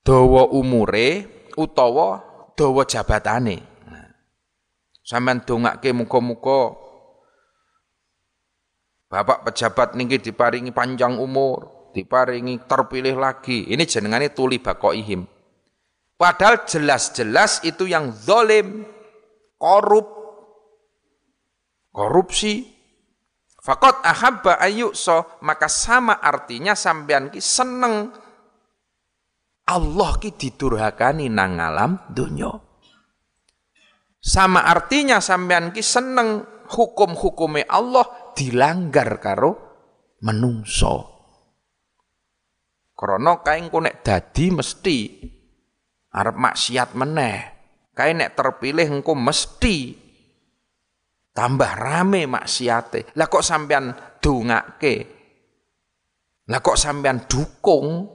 dawa 0.00 0.48
umure 0.48 1.28
utawa 1.60 2.24
dawa 2.56 2.82
jabatane. 2.88 3.60
Sampean 5.04 5.44
dongake 5.44 5.92
muga-muga 5.92 6.82
Bapak 9.12 9.44
pejabat 9.44 9.92
niki 9.92 10.16
diparingi 10.24 10.72
panjang 10.72 11.20
umur, 11.20 11.92
diparingi 11.92 12.64
terpilih 12.64 13.20
lagi. 13.20 13.68
Ini 13.68 13.84
jenengane 13.84 14.32
tuli 14.32 14.56
bakoihim. 14.56 15.41
Padahal 16.22 16.62
jelas-jelas 16.70 17.66
itu 17.66 17.90
yang 17.90 18.14
zolim, 18.14 18.86
korup, 19.58 20.06
korupsi. 21.90 22.62
Fakot 23.58 24.06
ahabba 24.06 24.62
so 24.94 25.38
maka 25.42 25.66
sama 25.66 26.22
artinya 26.22 26.78
sampean 26.78 27.26
ki 27.26 27.42
seneng 27.42 28.14
Allah 29.66 30.10
ki 30.22 30.30
didurhakani 30.38 31.26
nang 31.26 31.58
alam 31.58 31.98
dunya. 32.06 32.54
Sama 34.22 34.62
artinya 34.62 35.18
sampean 35.18 35.74
ki 35.74 35.82
seneng 35.82 36.46
hukum-hukume 36.70 37.66
Allah 37.66 38.34
dilanggar 38.38 39.18
karo 39.18 39.50
menungso. 40.22 40.94
Krana 42.94 43.42
kae 43.42 43.58
engko 43.58 43.82
nek 43.82 44.06
dadi 44.06 44.54
mesti 44.54 44.98
arep 46.12 46.36
maksiat 46.36 46.94
meneh. 46.94 47.38
Kae 47.92 48.16
nek 48.16 48.32
terpilih 48.32 48.88
engko 48.88 49.12
mesti 49.12 49.92
tambah 51.32 51.72
rame 51.76 52.24
maksiate. 52.28 53.16
Lah 53.16 53.28
kok 53.28 53.44
sampean 53.44 53.92
dongake? 54.20 54.94
Lah 56.48 56.60
kok 56.60 56.78
sampean 56.80 57.28
dukung? 57.28 58.08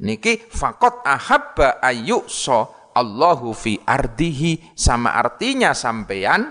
Niki 0.00 0.48
fakot 0.48 1.04
ahabba 1.04 1.76
so 2.24 2.90
Allahu 2.96 3.52
fi 3.52 3.76
ardihi 3.84 4.72
sama 4.72 5.12
artinya 5.12 5.76
sampean 5.76 6.48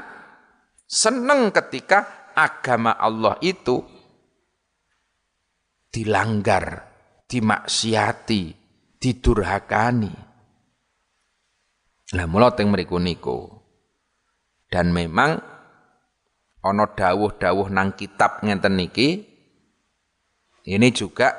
seneng 0.85 1.49
ketika 1.49 2.29
agama 2.37 2.93
Allah 2.93 3.41
itu 3.41 3.81
dilanggar 5.89 6.85
dimaksiati, 7.25 8.53
didurhakani. 9.01 10.28
Lah 12.17 12.25
mula 12.25 12.49
teng 12.57 12.73
mriku 12.73 12.97
niku. 12.97 13.45
Dan 14.69 14.93
memang 14.93 15.37
ana 16.65 16.85
dawuh-dawuh 16.89 17.69
nang 17.73 17.93
kitab 17.97 18.41
ngenten 18.45 18.77
niki 18.77 19.25
ini 20.69 20.89
juga 20.93 21.33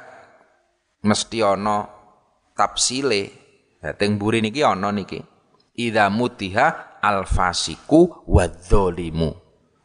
mesti 1.02 1.38
ana 1.42 1.86
tafsile. 2.54 3.22
Lah 3.82 3.94
teng 3.98 4.18
mburi 4.18 4.42
niki 4.42 4.62
ana 4.62 4.94
niki. 4.94 5.18
Idza 5.74 6.10
mutiha 6.10 6.98
alfasiku 7.02 8.26
wadzalimu. 8.30 9.30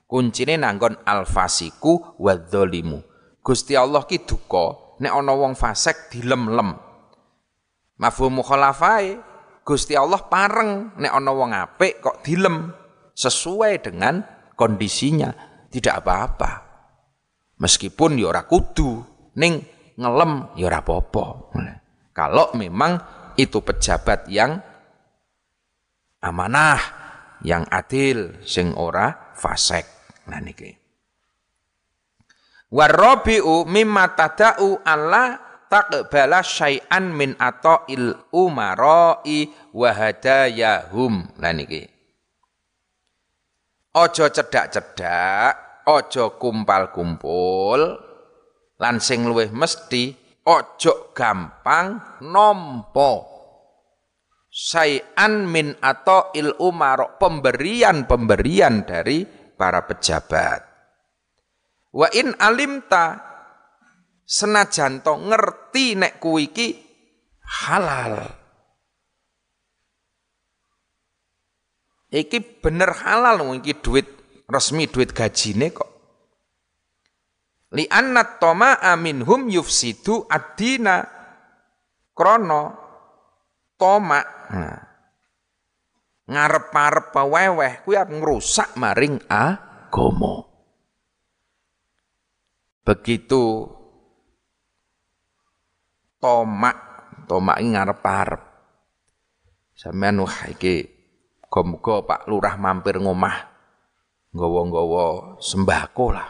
Kuncine 0.06 0.58
nanggon 0.62 1.02
alfasiku 1.02 2.18
wadzalimu. 2.22 3.02
Gusti 3.42 3.78
Allah 3.78 4.06
ki 4.06 4.26
duka 4.26 4.98
nek 5.02 5.14
ana 5.14 5.34
wong 5.34 5.54
fasik 5.58 6.14
dilem-lem. 6.14 6.78
Mafhum 8.02 8.42
mukhalafai 8.42 9.35
Gusti 9.66 9.98
Allah 9.98 10.22
pareng 10.30 10.94
nek 11.02 11.10
ana 11.10 11.32
wong 11.34 11.50
apik 11.50 11.98
kok 11.98 12.22
dilem 12.22 12.70
sesuai 13.18 13.82
dengan 13.82 14.22
kondisinya 14.54 15.34
tidak 15.74 16.06
apa-apa. 16.06 16.52
Meskipun 17.58 18.22
ya 18.22 18.30
ora 18.30 18.46
kudu 18.46 19.02
ning 19.42 19.66
ngelem 19.98 20.54
ya 20.54 20.70
ora 20.70 20.86
apa-apa. 20.86 21.26
Kalau 22.14 22.54
memang 22.54 22.94
itu 23.42 23.60
pejabat 23.66 24.30
yang 24.30 24.54
amanah, 26.22 26.80
yang 27.42 27.66
adil, 27.66 28.38
sing 28.46 28.70
ora 28.78 29.34
fasik. 29.34 29.84
Nah 30.30 30.46
niki. 30.46 30.72
Warabi'u 32.70 33.66
mimma 33.66 34.14
tada'u 34.14 34.86
alla 34.86 35.45
taqbala 35.76 36.40
syai'an 36.40 37.12
min 37.12 37.36
ata'il 37.36 38.16
umara'i 38.32 39.52
wa 39.76 39.92
hadayahum. 39.92 41.36
Lah 41.36 41.52
niki. 41.52 41.84
Ojo 43.96 44.26
cedak-cedak, 44.32 45.84
ojo 45.88 46.40
kumpal-kumpul, 46.40 47.80
lan 48.80 48.96
sing 49.04 49.28
luwih 49.28 49.52
mesti 49.52 50.16
ojo 50.48 51.12
gampang 51.12 52.20
nompo 52.24 53.36
syai'an 54.56 55.44
min 55.44 55.76
ata'il 55.84 56.56
umara 56.64 57.20
pemberian-pemberian 57.20 58.88
dari 58.88 59.28
para 59.60 59.84
pejabat. 59.84 60.64
Wa 61.92 62.08
in 62.16 62.32
alimta 62.40 63.35
senajan 64.26 65.06
to 65.06 65.14
ngerti 65.22 65.94
nek 65.94 66.18
kuwi 66.18 66.50
iki 66.50 66.68
halal. 67.46 68.26
Iki 72.10 72.62
bener 72.62 72.92
halal 73.06 73.46
iki 73.62 73.78
duit 73.78 74.08
resmi 74.50 74.90
duit 74.90 75.14
gajine 75.14 75.70
kok. 75.70 75.92
Li 77.76 77.86
toma 78.40 78.82
aminhum 78.82 79.52
yufsidu 79.52 80.26
ad-dina 80.32 81.04
krana 82.16 82.72
toma 83.76 84.22
nah, 84.48 84.80
ngarep-arep 86.30 87.12
weweh 87.12 87.74
kuwi 87.84 88.00
ngrusak 88.00 88.80
maring. 88.80 89.20
Begitu 92.86 93.44
tomak. 96.26 96.78
Tomak 97.30 97.62
ini 97.62 97.78
ngarep-arep. 97.78 98.42
Sampeyan 99.78 100.26
wah 100.26 100.50
iki 100.50 100.90
Pak 101.50 102.28
Lurah 102.28 102.58
mampir 102.58 102.98
ngomah 103.00 103.36
nggawa-nggawa 104.34 105.38
sembako 105.40 106.06
lah. 106.12 106.28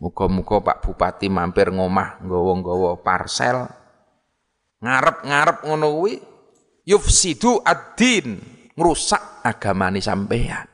Muga-muga 0.00 0.60
Pak 0.60 0.78
Bupati 0.84 1.26
mampir 1.32 1.70
ngomah 1.70 2.20
nggawa-nggawa 2.22 3.00
parcel. 3.00 3.70
Ngarep-ngarep 4.80 5.66
ngono 5.66 5.86
kuwi 5.92 6.14
yufsidu 6.88 7.60
ad-din, 7.64 8.40
ngrusak 8.76 9.44
agamane 9.44 10.00
sampeyan. 10.00 10.68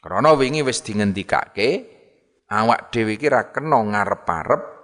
Karena 0.00 0.32
wingi 0.32 0.64
wis 0.64 0.80
dingendikake 0.80 1.86
awak 2.48 2.88
dhewe 2.88 3.20
iki 3.20 3.28
ra 3.28 3.52
kena 3.52 3.84
ngarep-arep 3.84 4.79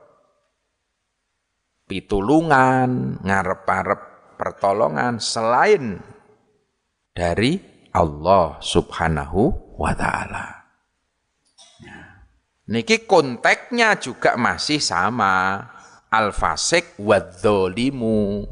pitulungan, 1.86 3.22
ngarep-arep 3.22 4.00
pertolongan 4.36 5.22
selain 5.22 6.02
dari 7.14 7.56
Allah 7.94 8.60
Subhanahu 8.60 9.74
wa 9.80 9.94
taala. 9.96 10.56
Niki 12.66 13.06
konteksnya 13.06 13.96
juga 14.02 14.34
masih 14.34 14.82
sama. 14.82 15.62
Al-fasik 16.10 16.98
wadzolimu. 16.98 18.46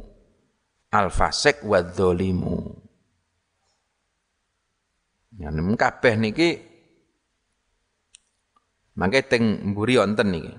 Al-fasik 0.95 1.67
wadzolimu. 1.67 2.79
Ya 5.35 5.51
kabeh 5.51 6.15
niki 6.15 6.63
mangke 8.95 9.27
teng 9.27 9.75
mburi 9.75 9.99
wonten 9.99 10.31
niki. 10.31 10.55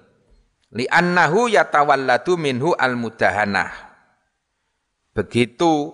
Li 0.73 0.89
annahu 0.89 1.51
yatawalladu 1.51 2.33
minhu 2.39 2.73
al-mudahanah. 2.73 3.69
Begitu 5.13 5.93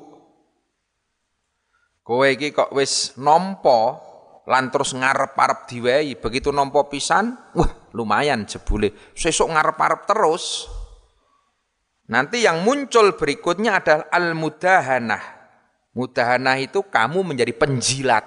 kowe 2.01 2.25
iki 2.25 2.55
kok 2.55 2.71
wis 2.71 3.19
nampa 3.19 3.99
lan 4.47 4.73
terus 4.73 4.97
ngarep-arep 4.97 5.69
diwehi 5.69 6.17
begitu 6.17 6.49
nompo 6.49 6.87
pisan 6.87 7.35
wah 7.57 7.91
lumayan 7.91 8.47
jebule. 8.47 8.95
Sesuk 9.11 9.51
ngarep-arep 9.51 10.07
terus. 10.07 10.71
Nanti 12.07 12.43
yang 12.43 12.63
muncul 12.63 13.15
berikutnya 13.15 13.79
adalah 13.79 14.09
al-mudahanah 14.11 15.41
mudahanah 15.95 16.57
itu 16.59 16.83
kamu 16.87 17.19
menjadi 17.23 17.53
penjilat. 17.55 18.25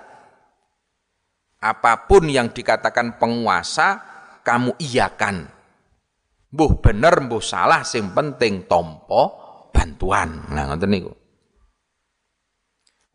Apa 1.64 2.04
pun 2.04 2.28
yang 2.28 2.52
dikatakan 2.52 3.16
penguasa 3.16 4.00
kamu 4.44 4.76
iakan 4.76 5.48
mbuh 6.54 6.78
bener 6.78 7.26
mbuh 7.26 7.42
salah 7.42 7.82
sing 7.82 8.14
penting 8.14 8.70
tompo 8.70 9.42
bantuan. 9.74 10.46
Nah 10.54 10.70
ngoten 10.70 10.86
niku. 10.86 11.10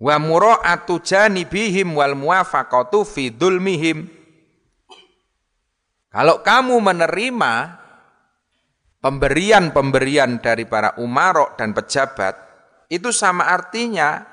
Wa 0.04 0.20
mura'atu 0.20 1.00
janibihim 1.00 1.96
wal 1.96 2.20
muwafaqatu 2.20 3.08
fi 3.08 3.32
dzulmihim. 3.32 4.12
Kalau 6.12 6.44
kamu 6.44 6.76
menerima 6.84 7.54
pemberian-pemberian 9.00 10.44
dari 10.44 10.68
para 10.68 11.00
umarok 11.00 11.56
dan 11.56 11.72
pejabat 11.72 12.36
itu 12.92 13.14
sama 13.14 13.48
artinya 13.48 14.26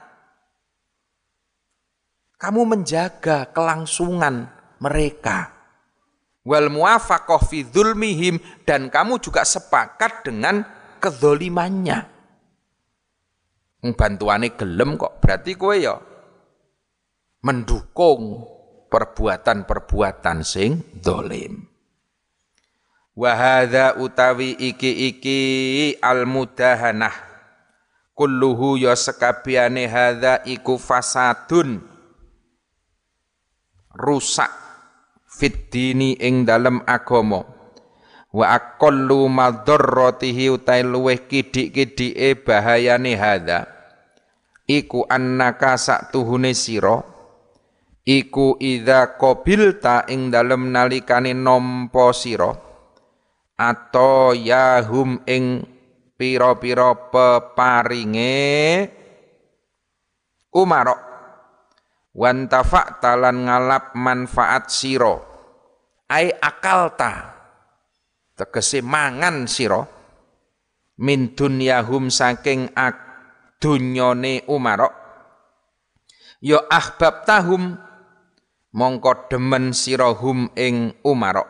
kamu 2.41 2.75
menjaga 2.75 3.53
kelangsungan 3.53 4.49
mereka 4.81 5.56
wal 6.47 6.71
muwafaqah 6.71 7.43
fi 7.43 7.67
dzulmihim 7.67 8.39
dan 8.63 8.87
kamu 8.87 9.19
juga 9.19 9.43
sepakat 9.43 10.23
dengan 10.31 10.63
kezolimannya. 11.03 12.15
Bantuane 13.87 14.55
gelem 14.55 14.99
kok 14.99 15.19
berarti 15.23 15.55
kowe 15.59 15.75
ya 15.75 15.95
mendukung 17.43 18.47
perbuatan-perbuatan 18.91 20.43
sing 20.43 20.83
dolim. 20.99 21.67
Wahada 23.15 23.97
utawi 23.97 24.59
iki-iki 24.59 25.95
al-mudahanah. 26.03 27.15
Kulluhu 28.17 28.81
ya 28.81 28.97
sekabiane 28.97 29.87
hadza 29.87 30.43
iku 30.49 30.81
fasadun. 30.81 31.85
Rusak 33.97 34.66
fit 35.37 35.69
dini 35.69 36.17
ing 36.17 36.49
dalem 36.49 36.81
agama. 36.89 37.45
Wa 38.33 38.57
aqallu 38.57 39.29
madarratihi 39.29 40.49
utai 40.49 40.81
luweh 40.81 41.29
kidik-kidike 41.29 42.41
bahayane 42.41 43.13
hadza. 43.17 43.69
Iku 44.65 45.05
annaka 45.07 45.77
tuhune 46.09 46.57
sira. 46.57 47.05
Iku 48.07 48.57
idza 48.61 49.19
qabilta 49.21 50.09
ing 50.09 50.33
dalem 50.33 50.73
nalikane 50.73 51.37
nampa 51.37 52.13
sira. 52.17 52.51
Atau 53.57 54.37
yahum 54.37 55.21
ing 55.25 55.65
pira-pira 56.17 56.93
peparinge. 57.13 58.89
Umarok 60.57 61.06
wantafa 62.17 62.97
talan 63.05 63.45
ngalap 63.45 63.93
manfaat 63.93 64.73
sira. 64.73 65.21
Ai 66.09 66.33
akalta. 66.33 67.37
Tegese 68.33 68.81
mangan 68.81 69.45
sira. 69.45 69.85
Min 70.97 71.37
dunyahum 71.37 72.09
saking 72.09 72.73
ak 72.73 72.97
dunyane 73.61 74.45
Umar 74.49 75.07
ya 76.45 76.61
ahbab 76.69 77.25
tahum 77.25 77.81
mongko 78.77 79.33
demen 79.33 79.73
sirahum 79.73 80.53
ing 80.57 80.93
Umar 81.01 81.41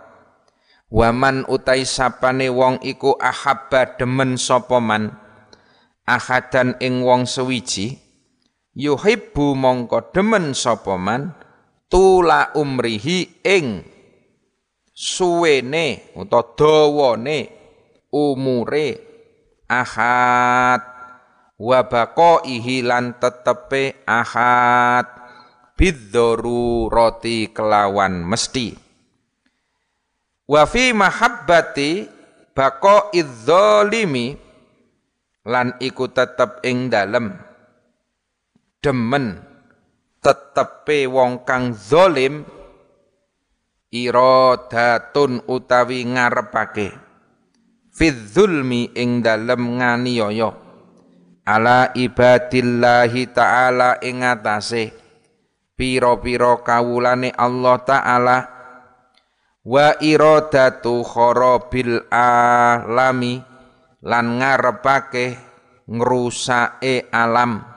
waman 0.90 1.42
utai 1.50 1.82
sapane 1.82 2.46
wong 2.46 2.78
iku 2.86 3.18
ahabba 3.18 3.98
demen 3.98 4.38
sapa 4.38 4.78
man? 4.78 5.18
Ahadan 6.06 6.78
ing 6.78 7.02
wong 7.02 7.26
sewiji 7.26 7.98
yuhibbu 8.76 9.56
mongko 9.56 10.12
demen 10.12 10.52
sapa 10.52 11.00
man 11.00 11.32
tula 11.88 12.52
umrihi 12.52 13.40
ing 13.40 13.80
suwene 14.92 16.12
utawa 16.12 16.52
dawane 16.56 17.38
umure 18.12 18.88
ahad. 19.68 20.82
Wa 21.56 21.88
baqaihi 21.88 22.84
lan 22.84 23.16
tetepe 23.16 24.04
ahad. 24.04 25.08
Roti 25.76 27.52
kelawan 27.52 28.24
mesti. 28.24 28.72
Wa 30.48 30.64
fi 30.64 30.96
mahabbati 30.96 32.08
baqaiz 32.56 33.44
zalimi 33.44 34.36
lan 35.44 35.76
iku 35.80 36.08
tetep 36.08 36.64
ing 36.64 36.88
dalem 36.88 37.45
demen 38.82 39.40
tetepe 40.20 41.06
wong 41.06 41.46
kang 41.46 41.72
zalim 41.76 42.42
iradatun 43.94 45.46
utawi 45.46 46.02
ngarepake 46.04 46.90
fi 47.94 48.06
zulmi 48.12 48.92
ing 48.92 49.22
dalem 49.22 49.78
nganiaya 49.80 50.50
ala 51.46 51.94
ibadillahi 51.94 53.30
ta'ala 53.30 54.02
ing 54.02 54.26
atase 54.26 54.90
pira-pira 55.78 56.58
kawulane 56.60 57.30
Allah 57.38 57.76
taala 57.86 58.38
wa 59.62 59.88
iradatu 60.02 61.06
kharabil 61.06 62.02
alami 62.10 63.38
lan 64.02 64.26
ngarepake 64.42 65.38
ngrusake 65.86 67.06
alam 67.14 67.75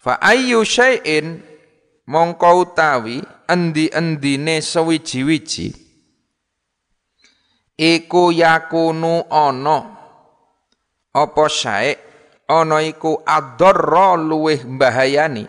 fa 0.00 0.16
ayyu 0.24 0.64
syai'in 0.64 1.44
mongko 2.08 2.64
utawi 2.64 3.20
endi-endine 3.44 4.64
sewiji-wiji. 4.64 5.76
Iku 7.76 8.32
yakunu 8.32 9.28
ana. 9.28 10.00
Apa 11.12 11.44
syai' 11.50 11.96
ana 12.50 12.82
iku 12.82 13.22
adarra 13.22 14.18
luweh 14.18 14.66
bahayani 14.66 15.46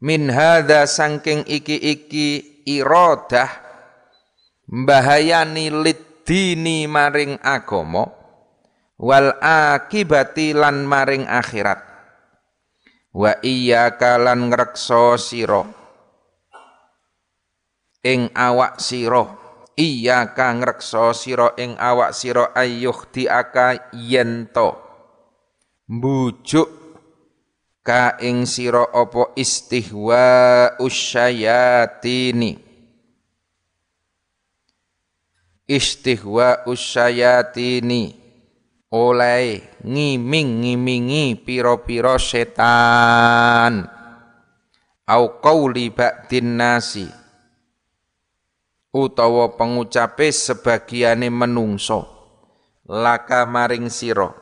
min 0.00 0.32
hadza 0.32 0.88
sangking 0.88 1.44
iki-iki 1.44 2.64
iradah 2.64 3.48
bahayani 4.68 5.72
lidini 5.72 6.84
maring 6.84 7.40
agama 7.40 8.08
wal 9.00 9.32
akibati 9.40 10.52
lan 10.52 10.84
maring 10.84 11.24
akhirat 11.24 11.87
wa 13.14 13.32
iyyaka 13.40 14.18
lan 14.18 14.50
ngrekso 14.50 15.14
sira. 15.20 15.62
Ing 18.02 18.32
awak 18.34 18.82
sira. 18.82 19.48
Iya 19.78 20.34
kang 20.34 20.58
reksa 20.58 21.14
sira 21.14 21.54
ing 21.54 21.78
awak 21.78 22.10
sira 22.10 22.50
ayuh 22.50 22.98
diaka 23.14 23.94
yento 23.94 24.74
mbujuk 25.86 26.66
ka 27.86 28.18
ing 28.18 28.42
sira 28.42 28.90
apa 28.90 29.30
istihwa 29.38 30.74
usyayatini 30.82 32.58
istihwa 35.70 36.66
usyayatini 36.66 38.17
oleh 38.88 39.60
ngiming-ngimingi 39.84 41.36
piro-piro 41.44 42.16
setan. 42.16 43.84
Au 45.08 45.24
qauli 45.40 45.92
ba'din 45.92 46.56
nasi. 46.56 47.08
Utawa 48.92 49.52
pengucape 49.56 50.32
sebagiane 50.32 51.28
menungso. 51.28 52.08
Laka 52.88 53.44
maring 53.44 53.92
sira. 53.92 54.32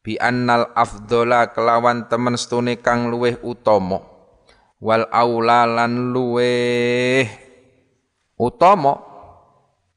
Bi 0.00 0.16
annal 0.16 0.72
afdola 0.72 1.52
kelawan 1.52 2.08
temen 2.08 2.40
stune 2.40 2.80
kang 2.80 3.12
luweh 3.12 3.36
utama. 3.44 4.00
Wal 4.80 5.04
aula 5.12 5.68
lan 5.68 6.16
luweh 6.16 7.28
utama. 8.40 9.04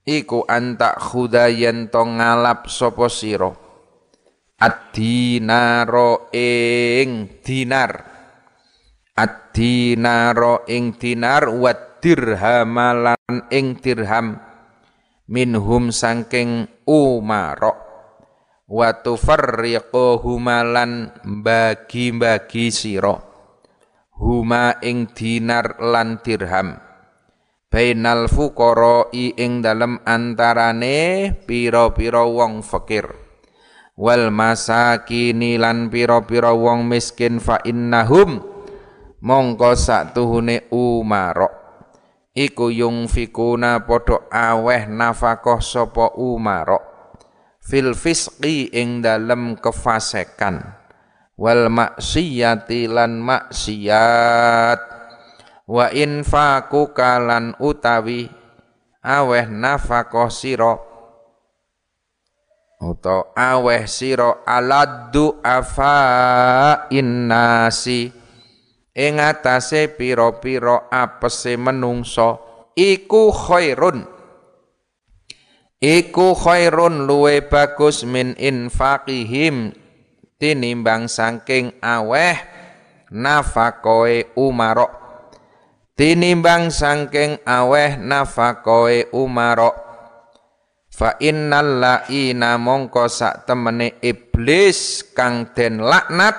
Iku 0.04 0.44
anta 0.50 0.98
khudayen 0.98 1.88
to 1.88 2.02
ngalap 2.04 2.68
sapa 2.68 3.06
sira 3.08 3.61
ad-dinaro 4.62 6.30
ing 6.30 7.42
dinar. 7.42 8.06
Ad-dinaro 9.18 10.70
ing 10.70 10.94
dinar 11.02 11.50
wa 11.50 11.74
dirhamalan 11.98 13.50
ing 13.50 13.82
dirham. 13.82 14.38
Minhum 15.26 15.90
sangking 15.90 16.70
umaro. 16.86 17.74
Wa 18.70 19.02
tufarriquhumalan 19.02 21.10
bagi-bagi 21.42 22.70
sira. 22.70 23.18
Huma 24.22 24.78
ing 24.86 25.10
dinar 25.10 25.82
lan 25.82 26.22
dirham. 26.22 26.78
Bainal 27.72 28.28
fuqara'i 28.30 29.32
ing 29.40 29.64
dalem 29.64 30.04
antarane 30.04 31.32
pira-pira 31.48 32.28
wong 32.28 32.68
fakir 32.68 33.21
wal 34.02 34.34
masakini 34.34 35.62
lan 35.62 35.94
pira-pira 35.94 36.58
wong 36.58 36.90
miskin 36.90 37.38
fa 37.38 37.62
innahum. 37.62 38.42
Mongko 39.22 39.78
satuhune 39.78 40.66
umaro 40.74 41.46
iku 42.34 42.74
yung 42.74 43.06
fikuna 43.06 43.86
padha 43.86 44.26
aweh 44.34 44.90
nafakoh 44.90 45.62
sapa 45.62 46.18
umaro 46.18 46.82
fil 47.62 47.94
fisqi 47.94 48.74
ing 48.74 49.06
dalem 49.06 49.54
kefasekan. 49.62 50.74
Wal 51.38 51.70
maksiyati 51.70 52.90
lan 52.90 53.22
maksiat. 53.22 54.82
Wa 55.70 55.94
infaku 55.94 56.98
kalan 56.98 57.54
utawi 57.62 58.26
aweh 59.06 59.46
nafakoh 59.46 60.34
siro 60.34 60.91
uta 62.82 63.30
aweh 63.38 63.86
siro 63.86 64.42
aladdu 64.42 65.38
afa 65.46 65.98
innasi 66.90 68.10
ing 68.98 69.22
atase 69.22 69.94
pira-pira 69.94 70.90
apese 70.90 71.56
menungso 71.56 72.42
iku 72.74 73.30
khairun. 73.30 74.04
Iku 75.82 76.38
khairun 76.38 77.10
luwe 77.10 77.42
bagus 77.50 78.06
min 78.06 78.38
infaqihim 78.38 79.74
tinimbang 80.38 81.10
saking 81.10 81.74
aweh 81.82 82.38
nafakoe 83.10 84.30
umarok. 84.38 85.02
Tinimbang 85.98 86.74
sangking 86.74 87.42
aweh 87.46 87.98
nafakoe 87.98 89.10
umaro 89.14 89.91
fa 90.92 91.16
innal 91.24 91.80
laina 91.80 92.60
mongko 92.60 93.08
sak 93.08 93.48
temene 93.48 93.98
iblis 94.04 95.08
kang 95.16 95.56
den 95.56 95.80
laknat 95.80 96.36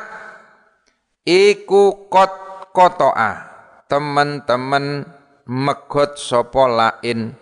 iku 1.25 2.13
kot 2.13 2.33
kotoa 2.77 3.53
temen-temen 3.93 5.05
megot 5.49 6.17
sapa 6.17 6.65
lain. 6.65 7.37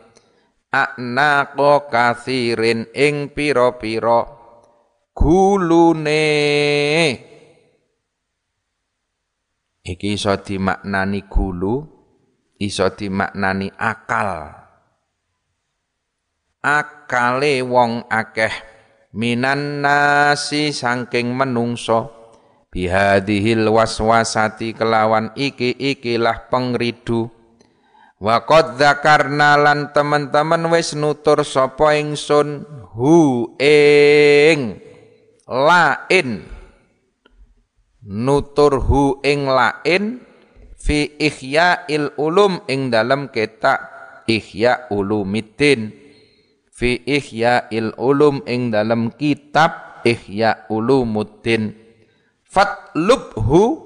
Aknaqo 0.71 1.91
kathirin 1.91 2.87
ing 2.95 3.35
pira-pira 3.35 4.23
gulune. 5.11 6.27
Iki 9.83 10.15
iso 10.15 10.39
dimaknani 10.39 11.27
gulu 11.27 11.75
iso 12.63 12.87
dimaknani 12.95 13.75
akal 13.75 14.60
akale 16.61 17.65
wong 17.65 18.05
akeh 18.09 18.53
minan 19.17 19.83
nasi 19.83 20.71
sangking 20.71 21.33
menungso. 21.35 22.17
Bihadihil 22.71 23.67
waswasati 23.67 24.79
kelawan 24.79 25.35
iki 25.35 25.75
ikilah 25.75 26.47
pengridu. 26.47 27.27
Wa 28.23 28.47
qad 28.47 28.79
lan 28.79 29.91
teman-teman 29.91 30.71
wis 30.71 30.95
nutur 30.95 31.43
sapa 31.43 31.99
ingsun 31.99 32.63
hu 32.95 33.51
ing 33.59 34.79
lain. 35.51 36.47
Nutur 38.07 38.79
hu 38.87 39.19
ing 39.27 39.51
lain 39.51 40.23
fi 40.79 41.11
il 41.91 42.15
ulum 42.17 42.63
ing 42.71 42.95
dalam 42.95 43.35
ketak 43.35 43.83
ihya 44.31 44.87
ulumiddin 44.95 46.00
fi 46.81 47.05
il 47.05 47.93
ulum 48.01 48.41
ing 48.49 48.73
dalam 48.73 49.13
kitab 49.13 50.01
ihya 50.01 50.65
ulumuddin 50.73 51.77
fatlubhu 52.41 53.85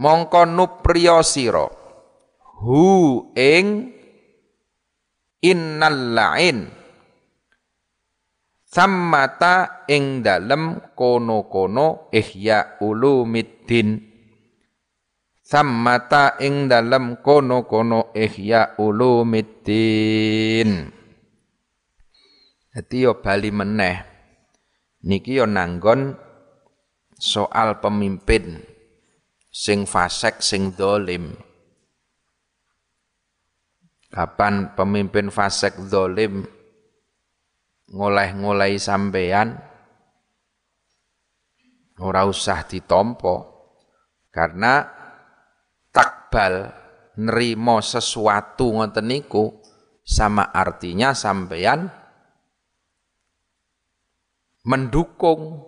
mongko 0.00 0.48
nupriya 0.48 1.20
sira. 1.20 1.68
Hu 2.64 3.28
ing 3.36 3.92
innal 5.44 6.16
la'in. 6.16 6.72
Sammata 8.72 9.84
ing 9.84 10.24
dalem 10.24 10.80
kono-kono 10.96 12.08
ihya 12.08 12.80
ulumiddin 12.80 14.00
sammata 15.44 16.40
ing 16.40 16.72
dalam 16.72 17.20
kono-kono 17.20 18.16
ihya 18.16 18.80
ulumiddin 18.80 20.70
Dadi 22.72 23.04
yo 23.04 23.20
bali 23.20 23.52
meneh. 23.52 24.00
Niki 25.04 25.36
yo 25.36 25.44
nanggon 25.44 26.16
soal 27.20 27.84
pemimpin 27.84 28.64
sing 29.52 29.84
fasek 29.84 30.40
sing 30.40 30.72
dolim. 30.72 31.36
Kapan 34.08 34.72
pemimpin 34.72 35.28
fasek 35.28 35.84
dolim 35.92 36.48
ngoleh-ngoleh 37.92 38.80
sampeyan? 38.80 39.52
Ora 42.00 42.24
usah 42.24 42.64
ditompo 42.64 43.52
karena 44.32 44.80
takbal 45.92 46.72
nerimo 47.20 47.84
sesuatu 47.84 48.80
ngoten 48.80 49.04
niku 49.12 49.60
sama 50.00 50.48
artinya 50.56 51.12
sampeyan 51.12 52.01
mendukung 54.62 55.66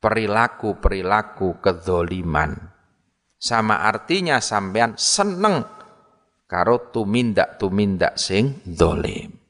perilaku-perilaku 0.00 1.60
kezoliman. 1.60 2.56
Sama 3.40 3.88
artinya 3.88 4.36
sampeyan 4.36 5.00
seneng 5.00 5.64
karo 6.44 6.92
tumindak-tumindak 6.92 8.20
sing 8.20 8.60
dolim. 8.68 9.40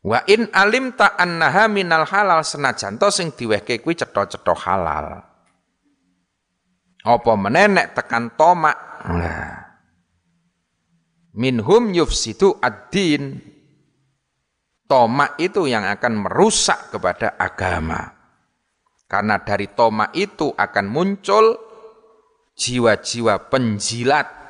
Wa 0.00 0.24
in 0.24 0.48
alim 0.56 0.96
ta 0.96 1.12
annaha 1.20 1.68
minal 1.68 2.08
halal 2.08 2.40
senajan 2.40 2.96
to 2.96 3.12
sing 3.12 3.36
diwehke 3.36 3.84
kuwi 3.84 3.92
cetha-cetha 3.92 4.56
halal. 4.56 5.20
Apa 7.04 7.32
menenek 7.36 7.92
tekan 7.92 8.32
tomak. 8.32 9.04
Nah. 9.04 9.68
Minhum 11.36 11.92
yufsidu 11.92 12.56
ad-din. 12.56 13.36
Tomak 14.90 15.38
itu 15.38 15.70
yang 15.70 15.86
akan 15.86 16.26
merusak 16.26 16.90
kepada 16.90 17.38
agama. 17.38 18.10
Karena 19.06 19.38
dari 19.38 19.70
tomak 19.70 20.10
itu 20.18 20.50
akan 20.50 20.86
muncul 20.90 21.54
jiwa-jiwa 22.58 23.46
penjilat. 23.46 24.42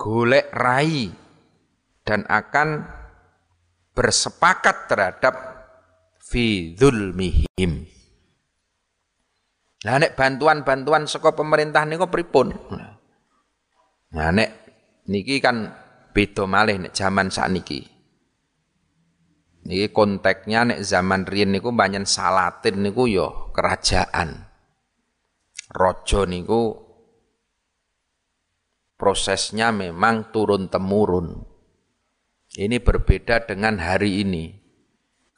golek 0.00 0.48
rai 0.56 1.12
dan 2.08 2.24
akan 2.24 2.88
bersepakat 3.92 4.88
terhadap 4.88 5.34
fi 6.24 6.72
dzulmihim. 6.72 7.84
Nah 9.84 9.96
nek 10.00 10.16
bantuan-bantuan 10.16 11.04
saka 11.04 11.36
pemerintah 11.36 11.84
niku 11.84 12.08
pripun? 12.08 12.56
Nah 14.16 14.30
nek 14.32 14.50
niki 15.04 15.36
kan 15.44 15.68
beda 16.16 16.48
malih 16.48 16.80
nek 16.80 16.96
zaman 16.96 17.28
sakniki. 17.28 17.99
Niki 19.70 19.94
konteksnya 19.94 20.66
nek 20.66 20.82
zaman 20.82 21.30
riyen 21.30 21.54
niku 21.54 21.70
banyak 21.70 22.02
salatin 22.02 22.82
niku 22.82 23.06
yo 23.06 23.14
ya 23.14 23.26
kerajaan. 23.54 24.50
Rojo 25.70 26.26
niku 26.26 26.74
prosesnya 28.98 29.70
memang 29.70 30.34
turun 30.34 30.66
temurun. 30.66 31.46
Ini 32.50 32.82
berbeda 32.82 33.46
dengan 33.46 33.78
hari 33.78 34.26
ini. 34.26 34.50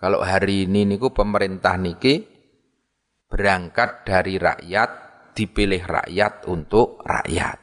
Kalau 0.01 0.25
hari 0.25 0.65
ini 0.65 0.89
niku 0.89 1.13
pemerintah 1.13 1.77
niki 1.77 2.25
berangkat 3.29 4.09
dari 4.09 4.41
rakyat, 4.41 4.91
dipilih 5.37 5.85
rakyat 5.85 6.49
untuk 6.49 7.05
rakyat. 7.05 7.61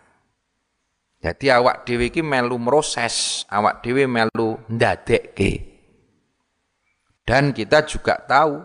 Jadi 1.18 1.46
awak 1.50 1.82
dewi 1.90 2.14
ki 2.14 2.22
melu 2.22 2.62
proses, 2.62 3.42
awak 3.50 3.82
dewi 3.82 4.06
melu 4.06 4.62
ndadekke. 4.70 5.69
Dan 7.30 7.54
kita 7.54 7.86
juga 7.86 8.18
tahu 8.26 8.58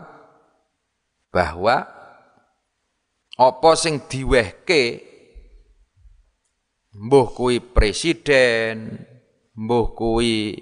bahwa 1.29 1.85
apa 3.37 3.71
sing 3.77 4.09
diwehke 4.09 5.05
mbuh 6.97 7.29
kuwi 7.37 7.61
presiden, 7.61 9.05
mbuh 9.53 9.93
kuwi 9.93 10.57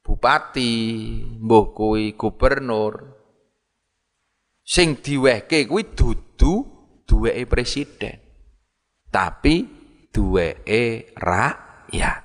bupati, 0.00 0.72
mbuh 1.36 1.76
kuwi 1.76 2.16
gubernur, 2.16 3.12
sing 4.64 4.96
diwehke 5.04 5.68
kuwi 5.68 5.92
dudu 5.92 6.64
duweke 7.04 7.44
presiden. 7.44 8.16
Tapi 9.12 9.68
duweke 10.08 11.12
rakyat. 11.12 12.24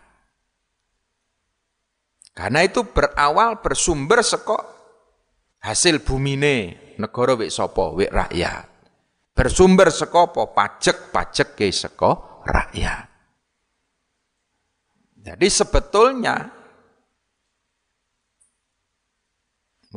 Karena 2.31 2.63
itu 2.63 2.87
berawal 2.87 3.59
bersumber 3.59 4.23
saka 4.23 4.76
hasil 5.61 6.01
bumine 6.05 6.93
negara 7.01 7.37
wek 7.37 7.53
sapa 7.53 7.93
wek 7.93 8.11
rakyat. 8.11 8.65
Bersumber 9.37 9.93
saka 9.93 10.33
apa? 10.33 10.43
Pajak-pajak 10.49 11.53
ke 11.53 11.69
saka 11.69 12.41
rakyat. 12.41 13.05
Jadi 15.21 15.47
sebetulnya 15.51 16.57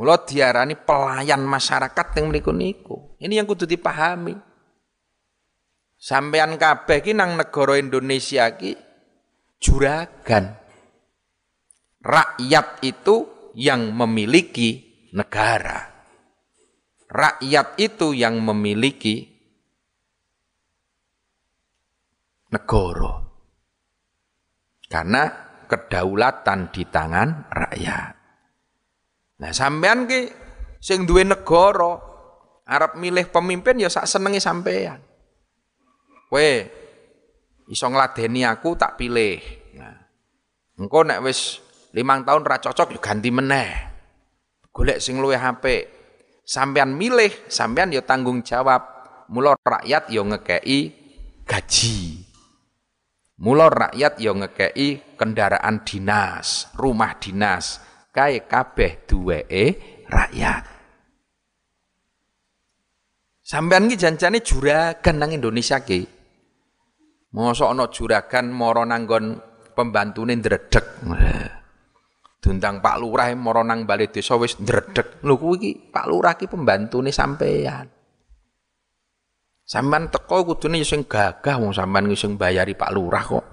Mula 0.01 0.23
diarani 0.23 0.79
pelayan 0.79 1.43
masyarakat 1.43 2.07
yang 2.17 2.31
mriku 2.31 2.55
niku. 2.55 2.97
Ini 3.19 3.43
yang 3.43 3.47
kudu 3.51 3.67
dipahami. 3.67 4.33
Sampean 6.01 6.57
kabeh 6.57 7.05
ki 7.05 7.13
nang 7.13 7.37
negara 7.37 7.77
Indonesia 7.77 8.49
ki 8.55 8.79
juragan. 9.61 10.57
Rakyat 12.01 12.81
itu 12.81 13.29
yang 13.53 13.93
memiliki 13.93 14.90
negara. 15.15 15.91
Rakyat 17.11 17.75
itu 17.83 18.15
yang 18.15 18.39
memiliki 18.39 19.27
negara. 22.55 23.27
Karena 24.91 25.23
kedaulatan 25.71 26.75
di 26.75 26.83
tangan 26.87 27.47
rakyat. 27.51 28.13
Nah, 29.41 29.53
sampean 29.55 30.11
ki 30.11 30.21
sing 30.83 31.07
duwe 31.07 31.23
negara 31.23 31.95
arep 32.67 32.99
milih 32.99 33.31
pemimpin 33.31 33.79
ya 33.79 33.91
sak 33.91 34.07
senenge 34.07 34.43
sampean. 34.43 34.99
Kowe 36.31 36.51
iso 37.71 37.87
ngladeni 37.87 38.47
aku 38.47 38.75
tak 38.75 38.99
pilih. 38.99 39.39
Nah, 39.79 39.99
engko 40.79 41.07
nek 41.07 41.23
wis 41.23 41.59
limang 41.95 42.23
tahun 42.27 42.47
ra 42.47 42.59
cocok 42.59 42.95
ya 42.95 43.01
ganti 43.03 43.31
meneh. 43.31 43.90
Golek 44.71 45.03
sing 45.03 45.19
luwih 45.19 45.39
apik. 45.39 45.91
Sampean 46.47 46.95
milih, 46.95 47.31
sampean 47.47 47.95
ya 47.95 48.03
tanggung 48.03 48.43
jawab. 48.43 48.83
Mula 49.31 49.55
rakyat 49.63 50.11
ya 50.11 50.23
ngekei 50.27 50.81
gaji. 51.47 51.99
Mula 53.41 53.71
rakyat 53.71 54.19
ya 54.19 54.35
ngekei 54.35 55.17
kendaraan 55.17 55.87
dinas, 55.87 56.69
rumah 56.75 57.15
dinas 57.23 57.81
kae 58.11 58.45
kabeh 58.45 59.07
duweke 59.07 59.65
rakyat. 60.11 60.65
Sampean 63.47 63.91
iki 63.91 63.99
janjane 63.99 64.43
juragan 64.43 65.19
nang 65.19 65.35
Indonesia 65.35 65.83
ki. 65.83 66.07
Mosok 67.35 67.71
ana 67.71 67.87
juragan 67.91 68.51
mara 68.51 68.87
nanggon 68.87 69.39
pembantune 69.75 70.35
ndredeg. 70.39 70.87
Dundang 72.41 72.81
Pak 72.81 72.97
Lurah 72.97 73.29
mara 73.37 73.61
nang 73.61 73.85
bali 73.85 74.09
desa 74.09 74.33
wis 74.41 74.57
ndredeg. 74.57 75.21
Lho 75.21 75.37
kuwi 75.37 75.57
iki 75.61 75.71
Pak 75.93 76.09
Lurah 76.09 76.35
ki 76.41 76.49
pembantune 76.49 77.13
sampean. 77.13 77.85
Sampean 79.69 80.09
teko 80.09 80.49
kudune 80.49 80.81
sing 80.81 81.05
gagah 81.05 81.61
wong 81.61 81.77
sampean 81.77 82.09
sing 82.17 82.41
bayari 82.41 82.73
Pak 82.73 82.91
Lurah 82.97 83.23
kok. 83.23 83.47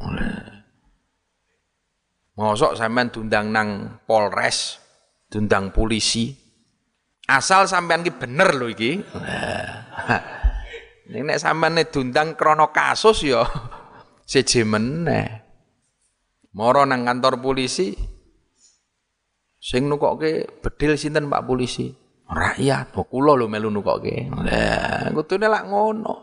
Mosok 2.40 2.80
sampean 2.80 3.12
dundang 3.12 3.52
nang 3.52 4.00
Polres, 4.08 4.80
dundang 5.28 5.76
polisi. 5.76 6.32
Asal 7.28 7.68
sampean 7.68 8.08
ki 8.08 8.16
bener 8.16 8.56
lho 8.56 8.72
iki. 8.72 9.04
Ning 11.12 11.22
nek 11.28 11.44
sampean 11.44 11.76
dundang 11.92 12.40
krana 12.40 12.72
kasus 12.72 13.28
ya 13.28 13.44
siji 14.32 14.64
meneh. 14.64 15.44
Moro 16.56 16.88
nang 16.88 17.04
kantor 17.04 17.44
polisi 17.44 18.17
sing 19.58 19.90
nukokke 19.90 20.62
bedil 20.62 20.94
sinten 20.96 21.28
Pak 21.28 21.44
polisi? 21.44 21.90
Rakyat. 22.28 22.94
Oh 23.00 23.08
kula 23.08 23.34
lho 23.34 23.48
melu 23.50 23.72
nukokke. 23.72 24.30
Lah 24.32 25.10
kudune 25.12 25.48
lak 25.50 25.66
ngono. 25.68 26.16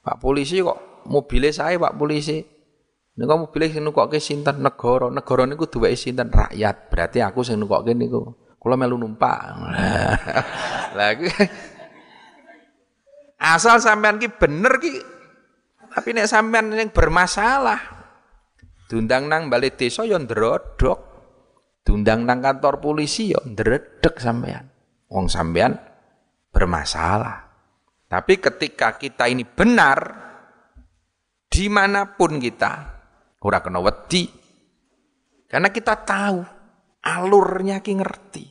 Pak 0.00 0.16
polisi 0.20 0.60
kok 0.64 1.04
mobile 1.08 1.50
saya 1.50 1.76
Pak 1.80 1.96
polisi. 1.96 2.38
Niku 3.20 3.36
mobil 3.36 3.68
sing 3.68 3.84
nukokke 3.84 4.16
sinten 4.16 4.64
negara. 4.64 5.12
Negara 5.12 5.44
niku 5.44 5.68
duweke 5.68 5.98
sinten 5.98 6.32
rakyat. 6.32 6.88
Berarti 6.88 7.20
aku 7.20 7.44
sing 7.44 7.60
nukokke 7.60 7.92
niku. 7.92 8.32
Kula 8.56 8.76
melu 8.76 8.96
numpak. 8.96 9.40
Lah 10.96 11.12
asal 13.56 13.80
sampean 13.80 14.20
ki 14.20 14.28
bener 14.36 14.76
ki 14.76 15.00
tapi 15.90 16.12
nek 16.12 16.28
sampean 16.28 16.68
yang 16.76 16.92
bermasalah 16.92 17.80
diundang 18.84 19.32
nang 19.32 19.48
balik 19.48 19.80
desa 19.80 20.04
ya 20.04 20.20
ndrodok. 20.20 21.09
Diundang 21.80 22.28
nang 22.28 22.44
kantor 22.44 22.78
polisi 22.78 23.32
ya 23.32 23.40
ndredeg 23.44 24.14
sampean. 24.20 24.68
Wong 25.10 25.26
sampean 25.26 25.74
bermasalah. 26.50 27.48
Tapi 28.10 28.42
ketika 28.42 28.98
kita 28.98 29.30
ini 29.30 29.46
benar 29.46 29.98
di 31.50 31.66
mana 31.70 32.14
pun 32.14 32.38
kita 32.38 33.00
Ora 33.40 33.64
kena 33.64 33.80
wedi. 33.80 34.28
Karena 35.48 35.72
kita 35.72 35.96
tahu 36.04 36.44
alurnya 37.00 37.80
ki 37.80 37.92
ngerti. 37.96 38.44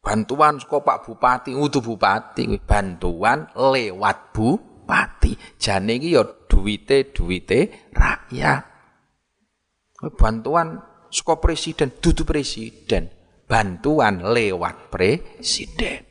Bantuan 0.00 0.56
saka 0.56 0.80
Pak 0.80 0.98
Bupati, 1.04 1.52
utuh 1.52 1.84
Bupati, 1.84 2.48
bantuan 2.64 3.52
lewat 3.52 4.32
Bupati. 4.32 5.36
Jane 5.60 6.00
iki 6.00 6.16
ya 6.16 6.24
duwite 6.24 7.12
duwite 7.12 7.92
rakyat. 7.92 8.77
Bantuan 9.98 10.78
saka 11.10 11.42
presiden, 11.42 11.98
dudu 11.98 12.22
presiden. 12.22 13.10
Bantuan 13.48 14.22
lewat 14.28 14.92
presiden. 14.92 16.04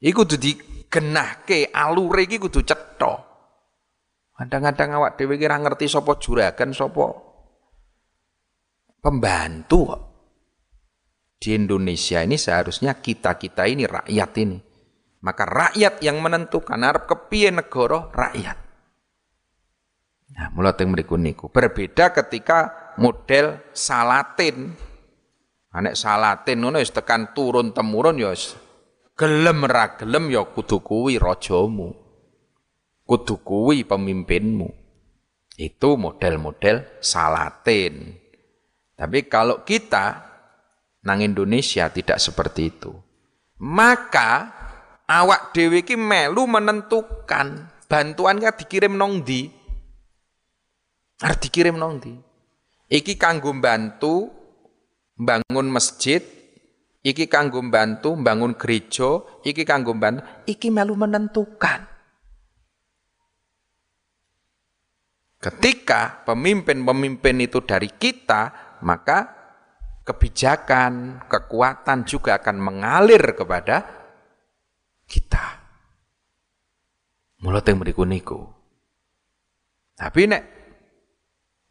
Iku 0.00 0.24
kudu 0.24 0.36
digenahke 0.40 1.70
alure 1.70 2.24
iki 2.24 2.40
kudu 2.40 2.64
cetha. 2.64 3.12
Kadang-kadang 4.34 4.98
awak 4.98 5.14
dhewe 5.14 5.38
kira 5.38 5.54
ngerti 5.60 5.86
sapa 5.86 6.18
juragan 6.18 6.74
sapa 6.74 7.06
pembantu 8.98 9.94
Di 11.38 11.52
Indonesia 11.52 12.24
ini 12.24 12.40
seharusnya 12.40 12.98
kita-kita 12.98 13.68
ini 13.68 13.84
rakyat 13.84 14.30
ini. 14.40 14.58
Maka 15.20 15.44
rakyat 15.44 16.00
yang 16.00 16.24
menentukan 16.24 16.80
arep 16.80 17.04
kepiye 17.04 17.52
negara 17.52 18.08
rakyat. 18.08 18.63
Nah, 20.32 20.48
mulai 20.56 20.72
teng 20.72 20.88
mriku 20.94 21.20
niku. 21.20 21.52
Berbeda 21.52 22.14
ketika 22.16 22.92
model 22.96 23.60
salatin. 23.76 24.72
Anek 25.74 25.98
salatin 25.98 26.62
ngono 26.62 26.78
wis 26.78 26.94
tekan 26.94 27.34
turun 27.34 27.74
temurun 27.74 28.14
ya 28.16 28.30
gelem 29.14 29.66
ra 29.66 29.94
gelem 29.98 30.30
ya 30.30 30.46
kudu 30.46 30.80
kuwi 30.82 31.18
rajamu. 31.18 31.92
Kudu 33.04 33.34
kuwi 33.44 33.84
pemimpinmu. 33.84 34.70
Itu 35.54 35.94
model-model 35.94 36.98
salatin. 36.98 38.16
Tapi 38.94 39.26
kalau 39.30 39.62
kita 39.62 40.34
nang 41.04 41.20
Indonesia 41.20 41.86
tidak 41.92 42.18
seperti 42.18 42.74
itu. 42.74 42.90
Maka 43.60 44.50
awak 45.06 45.54
dewi 45.54 45.86
ki 45.86 45.94
melu 45.94 46.48
menentukan 46.48 47.70
bantuannya 47.86 48.50
dikirim 48.56 48.98
nong 48.98 49.22
di. 49.22 49.46
Harus 51.22 51.38
dikirim 51.38 51.78
nong 51.78 52.02
di. 52.02 52.14
Iki 52.90 53.14
kanggo 53.18 53.54
bantu 53.54 54.28
bangun 55.14 55.70
masjid, 55.70 56.20
iki 57.06 57.30
kanggo 57.30 57.62
bantu 57.62 58.18
bangun 58.18 58.58
gereja, 58.58 59.22
iki 59.46 59.62
kanggo 59.62 59.94
bantu, 59.94 60.22
iki 60.46 60.68
melu 60.70 60.98
menentukan. 60.98 61.86
Ketika 65.38 66.24
pemimpin-pemimpin 66.24 67.36
itu 67.44 67.60
dari 67.60 67.92
kita, 67.92 68.76
maka 68.80 69.28
kebijakan, 70.04 71.24
kekuatan 71.28 72.08
juga 72.08 72.40
akan 72.40 72.56
mengalir 72.60 73.20
kepada 73.36 73.84
kita. 75.04 75.60
Mulut 77.44 77.60
yang 77.68 77.76
beriku 77.76 78.08
niku. 78.08 78.40
Tapi 80.00 80.24
nek 80.24 80.53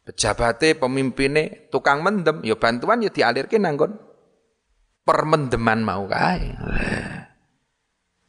pejabatnya, 0.04 0.76
pemimpinnya, 0.76 1.72
tukang 1.72 2.04
mendem, 2.04 2.44
ya 2.44 2.54
bantuan 2.60 3.00
ya 3.00 3.10
dialirkan 3.10 3.64
nanggon 3.64 3.92
permendeman 5.04 5.80
mau 5.84 6.04
kae. 6.08 6.52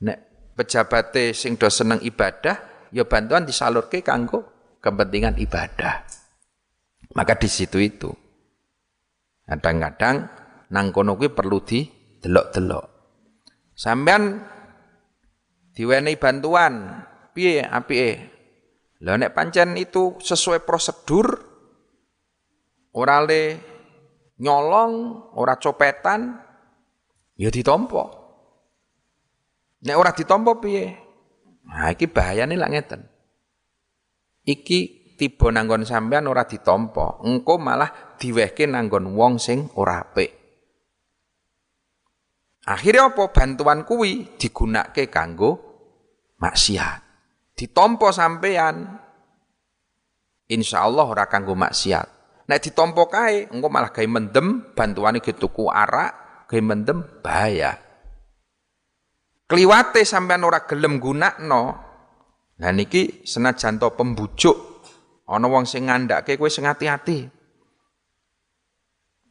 Nek 0.03 0.17
pejabatnya 0.55 1.32
sing 1.36 1.59
do 1.59 1.67
seneng 1.67 1.99
ibadah, 2.03 2.89
ya 2.91 3.03
bantuan 3.07 3.47
disalurke 3.47 4.03
kanggo 4.03 4.43
kepentingan 4.80 5.39
ibadah. 5.39 6.03
Maka 7.15 7.39
di 7.39 7.47
situ 7.47 7.80
itu. 7.80 8.11
Kadang-kadang 9.45 10.15
nang 10.73 10.89
kono 10.89 11.15
kuwi 11.15 11.32
perlu 11.32 11.61
di 11.63 11.86
delok-delok. 12.19 12.86
Sampean 13.76 14.41
diwenehi 15.76 16.17
bantuan, 16.17 17.03
piye 17.32 17.61
apike? 17.61 18.34
Lah 19.05 19.19
nek 19.19 19.38
pancen 19.38 19.78
itu 19.78 20.17
sesuai 20.17 20.65
prosedur 20.65 21.44
ora 22.95 23.19
le 23.27 23.59
nyolong, 24.39 24.93
ora 25.35 25.59
copetan, 25.59 26.39
ya 27.35 27.51
ditompo. 27.51 28.03
Nek 29.83 29.99
ora 29.99 30.15
ditompo 30.15 30.57
piye? 30.63 30.95
Nah 31.67 31.91
iki 31.91 32.07
bahayane 32.07 32.55
lak 32.55 32.71
ngeten 32.71 33.01
iki 34.45 35.13
tiba 35.17 35.49
nanggon 35.49 35.83
sampean 35.83 36.29
ora 36.29 36.45
ditompo, 36.45 37.19
engko 37.25 37.57
malah 37.57 38.15
diwehke 38.21 38.69
nanggon 38.69 39.17
wong 39.17 39.41
sing 39.41 39.67
ora 39.75 40.05
apik. 40.05 40.31
Akhirnya 42.65 43.13
apa 43.13 43.29
bantuan 43.29 43.85
kuwi 43.85 44.37
digunakake 44.41 45.13
kanggo 45.13 45.61
maksiat. 46.41 47.01
Ditompo 47.53 48.09
sampean 48.09 48.89
insya 50.49 50.85
Allah 50.85 51.05
ora 51.05 51.25
kanggo 51.29 51.53
maksiat. 51.53 52.09
Nek 52.45 52.61
ditompo 52.61 53.09
kae 53.09 53.49
engko 53.49 53.67
malah 53.73 53.89
gawe 53.89 54.05
mendem 54.05 54.75
bantuane 54.77 55.17
ge 55.21 55.33
tuku 55.33 55.65
arak, 55.65 56.45
gawe 56.45 56.61
mendem 56.61 57.01
bahaya. 57.25 57.73
Kliwate 59.45 60.05
sampean 60.05 60.45
ora 60.45 60.65
gelem 60.65 61.01
gunakno, 61.01 61.85
Nah 62.55 62.71
niki 62.71 63.27
senajan 63.27 63.75
to 63.75 63.91
pembujuk 63.91 64.55
ana 65.27 65.47
wong 65.51 65.67
sing 65.67 65.91
ngandhake 65.91 66.39
kowe 66.39 66.47
sing 66.47 66.63
ati-ati. 66.63 67.27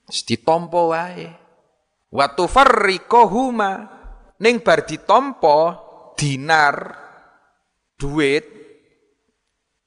Ditompo 0.04 0.92
wae. 0.92 1.32
Wa 2.12 2.26
tufarriquhuma 2.36 3.70
ning 4.44 4.60
bar 4.60 4.84
ditompo 4.84 5.58
dinar 6.20 6.76
duit 7.96 8.44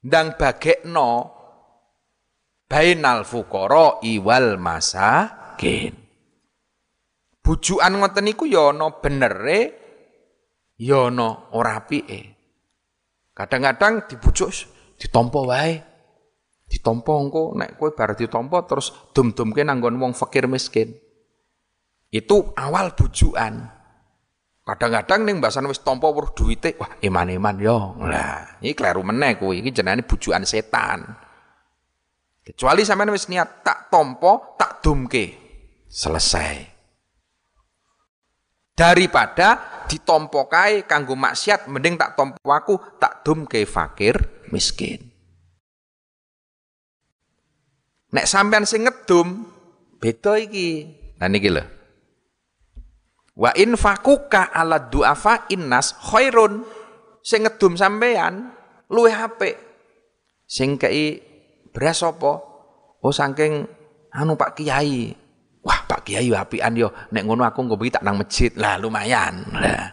ndang 0.02 0.34
bagekno 0.34 1.37
bainal 2.68 3.24
fuqara 3.24 4.04
iwal 4.04 4.60
masakin. 4.60 5.96
Bujukan 7.42 7.94
ngoten 7.96 8.28
niku 8.28 8.44
ya 8.44 8.76
ana 8.76 8.92
benere 9.00 9.60
ya 10.76 11.08
ana 11.08 11.48
ora 11.56 11.80
apike. 11.80 12.36
Kadang-kadang 13.32 14.12
dibujuk 14.12 14.52
ditompo 15.00 15.48
wae. 15.48 15.80
Ditompo 16.68 17.16
engko 17.16 17.56
nek 17.56 17.80
kowe 17.80 17.96
bar 17.96 18.20
ditompo 18.20 18.60
terus 18.68 18.92
dum-dumke 19.16 19.64
nanggon 19.64 19.96
wong 19.96 20.12
fakir 20.12 20.52
miskin. 20.52 20.92
Itu 22.12 22.52
awal 22.60 22.92
bujukan. 22.92 23.78
Kadang-kadang 24.68 25.24
ning 25.24 25.40
mbasan 25.40 25.72
wis 25.72 25.80
tompo 25.80 26.12
weruh 26.12 26.36
duwite, 26.36 26.76
wah 26.76 27.00
iman-iman 27.00 27.56
yo. 27.56 27.96
Lah, 28.04 28.60
iki 28.60 28.76
kleru 28.76 29.00
meneh 29.00 29.40
kuwi, 29.40 29.64
iki 29.64 29.72
jenenge 29.72 30.04
bujukan 30.04 30.44
setan. 30.44 31.27
Kecuali 32.48 32.88
sampean 32.88 33.12
wis 33.12 33.28
niat 33.28 33.60
tak 33.60 33.92
tompo, 33.92 34.56
tak 34.56 34.80
dumke. 34.80 35.36
Selesai. 35.92 36.80
Daripada 38.72 39.84
ditompo 39.84 40.48
kae 40.48 40.88
kanggo 40.88 41.20
maksiat 41.20 41.68
mending 41.68 42.00
tak 42.00 42.16
tompo 42.16 42.40
aku 42.48 42.80
tak 43.04 43.20
dum 43.28 43.44
ke 43.44 43.68
fakir 43.68 44.48
miskin. 44.48 45.12
Nek 48.16 48.24
sampean 48.24 48.64
sing 48.64 48.88
ngedum 48.88 49.44
beda 50.00 50.40
iki. 50.40 50.88
Nah 51.20 51.28
niki 51.28 51.52
lho. 51.52 51.68
Wa 53.36 53.52
infakuka 53.60 54.56
ala 54.56 54.88
duafa 54.88 55.52
innas 55.52 55.92
khairun. 56.00 56.64
Sing 57.20 57.44
ngedum 57.44 57.76
sampean 57.76 58.56
luwih 58.88 59.12
apik. 59.12 59.60
Sing 60.48 60.80
kei 60.80 61.27
beras 61.78 62.02
apa 62.02 62.42
oh 63.06 63.14
saking 63.14 63.70
anu 64.10 64.34
Pak 64.34 64.58
Kiai 64.58 65.14
Wah, 65.68 65.84
Pak 65.84 66.08
Kiai 66.08 66.32
apian 66.32 66.80
yo. 66.80 66.88
Nek 67.12 67.28
ngono 67.28 67.44
aku 67.44 67.68
nggo 67.68 67.76
tak 67.92 68.00
nang 68.08 68.24
masjid. 68.24 68.56
Lah 68.56 68.80
lumayan. 68.80 69.44
Lah. 69.52 69.92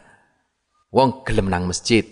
Wong 0.95 1.27
gelem 1.27 1.51
nang 1.51 1.67
masjid. 1.67 2.07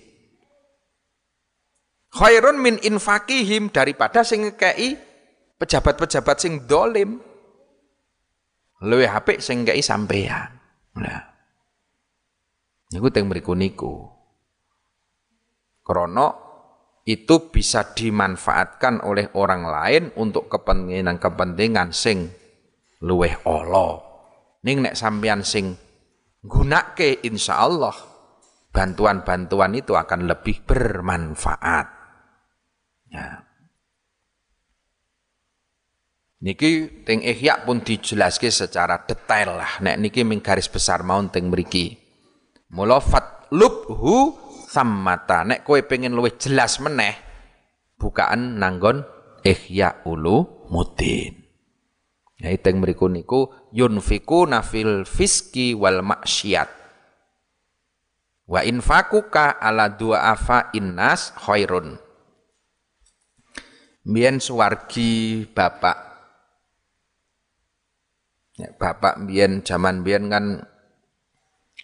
Khairun 2.10 2.58
min 2.58 2.82
infakihim 2.82 3.70
daripada 3.70 4.26
sing 4.26 4.50
ngekei 4.50 4.98
pejabat-pejabat 5.62 6.36
sing 6.42 6.66
dolim. 6.66 7.22
Luwih 8.82 9.06
apik 9.06 9.38
sing 9.38 9.62
ngekei 9.62 9.78
sampean. 9.78 10.58
Lah. 10.98 11.22
Niku 12.90 13.14
teng 13.14 13.30
mriku 13.30 13.54
niku. 13.54 14.10
Krono 15.86 16.41
itu 17.02 17.50
bisa 17.50 17.94
dimanfaatkan 17.94 19.02
oleh 19.02 19.34
orang 19.34 19.66
lain 19.66 20.04
untuk 20.14 20.46
kepentingan-kepentingan 20.46 21.90
sing 21.90 22.30
luweh 23.02 23.34
Allah. 23.42 23.98
Ning 24.62 24.86
nek 24.86 24.94
sampean 24.94 25.42
sing 25.42 25.74
gunake 26.46 27.26
insyaallah 27.26 27.94
bantuan-bantuan 28.70 29.74
itu 29.74 29.98
akan 29.98 30.30
lebih 30.30 30.62
bermanfaat. 30.62 31.86
Ya. 33.10 33.50
Niki 36.42 37.06
teng 37.06 37.22
ihya 37.22 37.62
pun 37.62 37.86
dijelaske 37.86 38.50
secara 38.50 39.06
detail 39.06 39.58
lah. 39.58 39.78
Nek 39.78 39.98
niki 40.02 40.26
ming 40.26 40.42
garis 40.42 40.66
besar 40.66 41.06
mau 41.06 41.22
teng 41.30 41.50
mriki. 41.50 41.94
Mula 42.74 42.98
fatlubhu 42.98 44.41
sammata. 44.72 45.44
Nek 45.44 45.68
kowe 45.68 45.76
pengen 45.84 46.16
luwih 46.16 46.32
jelas 46.40 46.80
meneh 46.80 47.12
bukaan 48.00 48.56
nanggon 48.56 49.04
ihya 49.44 50.00
ulu 50.08 50.66
mudin. 50.72 51.36
Ya 52.40 52.50
teng 52.58 52.82
mriku 52.82 53.06
niku 53.06 53.52
yunfiku 53.70 54.48
nafil 54.48 55.04
fiski 55.04 55.76
wal 55.76 56.00
maksiat. 56.00 56.66
Wa 58.48 58.66
infakuka 58.66 59.60
ala 59.62 59.94
afa 60.18 60.74
innas 60.74 61.30
khairun. 61.38 62.00
Mbiyen 64.02 64.42
suwargi 64.42 65.46
bapak. 65.46 66.10
Ya, 68.58 68.74
bapak 68.74 69.22
mbiyen 69.22 69.62
zaman 69.62 70.02
mbiyen 70.02 70.26
kan 70.26 70.66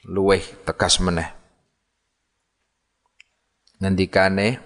luweh 0.03 0.43
tegas 0.66 0.99
meneh. 0.99 1.38
Ngendikane 3.79 4.59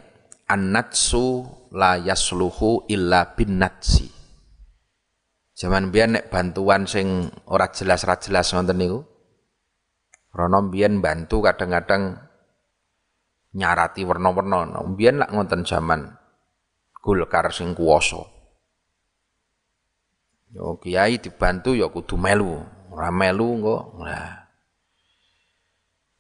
annatsu 0.49 1.45
la 1.73 2.01
yasluhu 2.01 2.89
illa 2.89 3.37
bin 3.37 3.61
natsi 3.61 4.13
Zaman 5.53 5.93
biyen 5.95 6.17
nek 6.19 6.27
bantuan 6.33 6.91
sing 6.91 7.29
ora 7.47 7.71
jelas 7.71 8.03
ora 8.03 8.19
jelas 8.19 8.51
ngoten 8.51 8.83
niku. 8.83 8.99
Rono 10.33 10.59
biyen 10.73 10.99
bantu 10.99 11.45
kadang-kadang 11.45 12.19
nyarati 13.55 14.03
warna-warna. 14.03 14.81
Biyen 14.97 15.23
lak 15.23 15.31
ngoten 15.31 15.63
zaman 15.63 16.19
Golkar 16.99 17.55
sing 17.55 17.79
kuwasa. 17.79 18.27
Yo 20.51 20.83
kiai 20.83 21.23
dibantu 21.23 21.79
ya 21.79 21.91
kudu 21.91 22.19
melu, 22.19 22.59
ora 22.91 23.15
melu 23.15 23.47
engko. 23.59 23.77
Nah. 24.03 24.51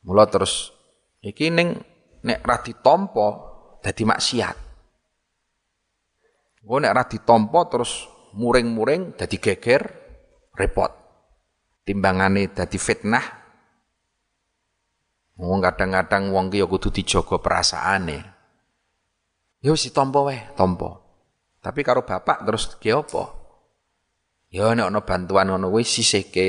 Mula 0.07 0.27
terus 0.31 0.71
iki 1.23 1.51
ning 1.51 1.83
nek 2.23 2.41
ra 2.43 2.57
ditampa 2.63 3.29
dadi 3.83 4.03
maksiat. 4.07 4.57
Engko 6.63 6.77
nek 6.79 6.95
ra 6.95 7.05
ditampa 7.07 7.61
terus 7.67 8.07
muring-muring 8.39 9.19
dadi 9.19 9.37
geger 9.43 9.83
repot. 10.55 10.93
Timbangane 11.83 12.55
dadi 12.55 12.79
fitnah. 12.79 13.27
Wong 15.43 15.59
kadang-kadang 15.59 16.31
wong 16.31 16.55
ki 16.55 16.63
ya 16.63 16.67
kudu 16.71 16.95
dijaga 16.95 17.43
perasaane. 17.43 18.19
Ya 19.63 19.71
wis 19.75 19.91
ditampa 19.91 20.23
wae, 20.23 20.55
tampa. 20.55 21.03
Tapi 21.63 21.87
karo 21.87 22.07
bapak 22.07 22.47
terus 22.47 22.75
ki 22.79 22.91
apa? 22.95 23.43
Ya 24.51 24.71
nek 24.75 24.91
ana 24.91 25.01
bantuan 25.03 25.49
ngono 25.51 25.71
kuwi 25.73 25.87
sisihke 25.87 26.49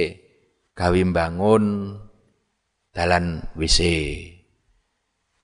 gawe 0.73 1.01
bangun 1.13 1.95
dalan 2.91 3.45
WC. 3.55 3.79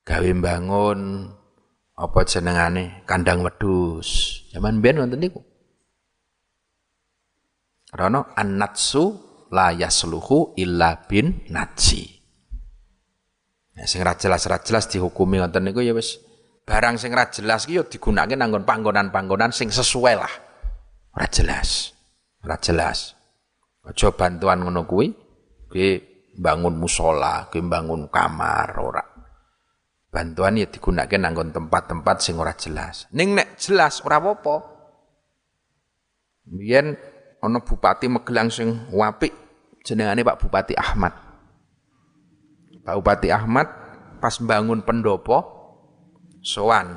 Gawe 0.09 0.29
bangun 0.41 1.29
apa 1.93 2.19
jenengane 2.25 3.05
kandang 3.05 3.45
wedhus. 3.45 4.41
Zaman 4.49 4.81
biyen 4.81 5.05
wonten 5.05 5.21
niku. 5.21 5.45
Karena 7.93 8.25
an-natsu 8.33 9.13
la 9.53 9.69
yasluhu 9.69 10.57
illa 10.57 11.05
bin 11.05 11.45
natsi. 11.53 12.09
Nah, 13.77 13.85
sing 13.85 14.01
ra 14.01 14.17
jelas 14.17 14.49
ra 14.49 14.57
jelas 14.65 14.89
dihukumi 14.89 15.37
ngoten 15.37 15.69
niku 15.69 15.85
ya 15.85 15.93
wis 15.93 16.17
barang 16.65 16.97
sing 16.97 17.13
ra 17.13 17.29
jelas 17.29 17.69
ki 17.69 17.77
ya 17.77 17.85
nanggon 18.33 18.65
panggonan-panggonan 18.65 19.53
sing 19.53 19.69
sesuai 19.69 20.13
lah. 20.17 20.33
Ora 21.13 21.29
jelas. 21.29 21.93
Ora 22.41 22.57
jelas. 22.57 23.13
Aja 23.85 24.13
bantuan 24.13 24.61
ngono 24.61 24.85
kuwi 24.85 25.09
bangun 26.37 26.77
musola, 26.77 27.49
kowe 27.49 27.61
bangun 27.65 28.05
kamar 28.13 28.69
ora. 28.77 29.08
Bantuan 30.09 30.57
ya 30.57 30.65
digunakan 30.65 31.21
nanggon 31.21 31.53
tempat-tempat 31.53 32.17
sing 32.25 32.41
ora 32.41 32.57
jelas. 32.57 33.05
Ning 33.13 33.37
nek 33.37 33.61
jelas 33.61 34.01
ora 34.01 34.17
apa-apa. 34.17 34.55
Biyen 36.49 36.97
ana 37.45 37.61
bupati 37.61 38.09
Magelang 38.09 38.49
sing 38.49 38.89
apik 38.89 39.29
jenengane 39.85 40.25
Pak 40.25 40.41
Bupati 40.41 40.73
Ahmad. 40.73 41.13
Pak 42.81 42.95
Bupati 42.97 43.29
Ahmad 43.29 43.69
pas 44.17 44.35
bangun 44.41 44.81
pendopo 44.81 45.37
sowan 46.43 46.89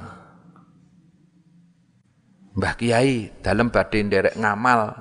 Mbah 2.52 2.74
Kiai 2.76 3.40
dalam 3.40 3.72
badhe 3.72 4.04
nderek 4.04 4.36
ngamal 4.36 4.92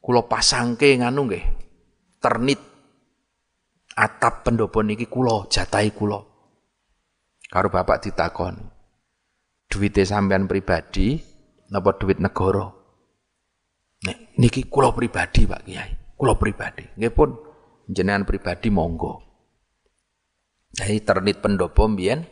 kula 0.00 0.24
pasangke 0.24 0.96
nganu 0.96 1.28
nggih 1.28 1.44
ternit 2.16 2.60
atap 3.92 4.48
pendopo 4.48 4.80
niki 4.80 5.04
kula 5.04 5.44
jatahi 5.52 5.92
kula 5.92 6.29
karo 7.50 7.68
bapak 7.68 8.06
ditakon 8.06 8.56
duwite 9.66 10.06
sampean 10.06 10.46
pribadi 10.46 11.18
napa 11.74 11.98
duit 11.98 12.22
negara 12.22 12.70
nek 14.06 14.38
niki 14.38 14.70
kula 14.70 14.94
pribadi 14.94 15.44
Pak 15.44 15.62
Kiai 15.66 15.90
kula 16.14 16.38
pribadi 16.38 16.86
nggih 16.96 17.12
pun 17.12 17.30
jenengan 17.90 18.24
pribadi 18.24 18.70
monggo 18.70 19.20
jadi 20.78 21.02
ternit 21.02 21.42
pendopo 21.42 21.90
mbiyen 21.90 22.22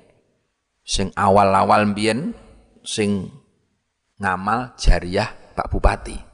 sing 0.86 1.10
awal-awal 1.18 1.90
mbiyen 1.90 2.32
sing 2.86 3.28
ngamal 4.22 4.78
jariah 4.78 5.28
Pak 5.58 5.68
Bupati 5.74 6.28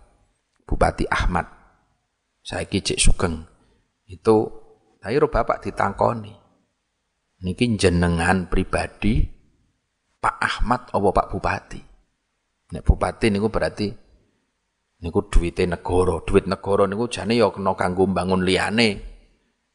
Bupati 0.65 1.05
Ahmad. 1.13 1.45
Saya 2.41 2.65
cek 2.65 3.01
sugeng. 3.01 3.45
Itu 4.09 4.49
ayo 5.05 5.29
bapak 5.29 5.65
ditangkoni. 5.65 6.33
Niki 7.45 7.77
jenengan 7.77 8.49
pribadi 8.49 9.21
Pak 10.17 10.37
Ahmad 10.41 10.89
apa 10.89 11.09
Pak 11.13 11.29
Bupati. 11.29 11.81
Nek 12.73 12.81
bupati 12.81 13.29
niku 13.29 13.53
berarti 13.53 13.93
niku 15.05 15.29
duwite 15.29 15.69
negara, 15.69 16.25
duit 16.25 16.49
negara 16.49 16.89
niku 16.89 17.05
jane 17.13 17.37
ya 17.37 17.53
kena 17.53 17.77
kanggo 17.77 18.09
bangun 18.09 18.49
liyane. 18.49 18.89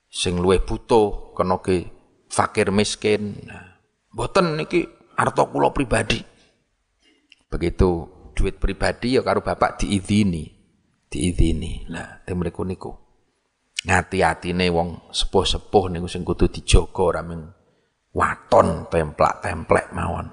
Sing 0.10 0.42
luwih 0.42 0.66
butuh 0.66 1.38
kena 1.38 1.62
ke 1.62 1.86
fakir 2.26 2.74
miskin. 2.74 3.38
Nah, 3.46 3.78
mboten 4.18 4.58
niki 4.58 4.90
harta 5.14 5.46
kula 5.46 5.70
pribadi. 5.70 6.18
Begitu 7.54 7.90
duit 8.34 8.58
pribadi 8.58 9.14
ya 9.14 9.22
karo 9.22 9.46
bapak 9.46 9.86
diizini 9.86 10.50
diizini. 11.06 11.86
Lah, 11.94 12.26
teng 12.26 12.42
mriku 12.42 12.66
niku. 12.66 12.90
Ngati-atine 13.86 14.74
wong 14.74 15.14
sepuh-sepuh 15.14 15.94
niku 15.94 16.10
sing 16.10 16.26
kudu 16.26 16.50
dijaga 16.50 17.22
mung 17.22 17.59
waton 18.14 18.89
templak-templek 18.89 19.93
mawon. 19.93 20.28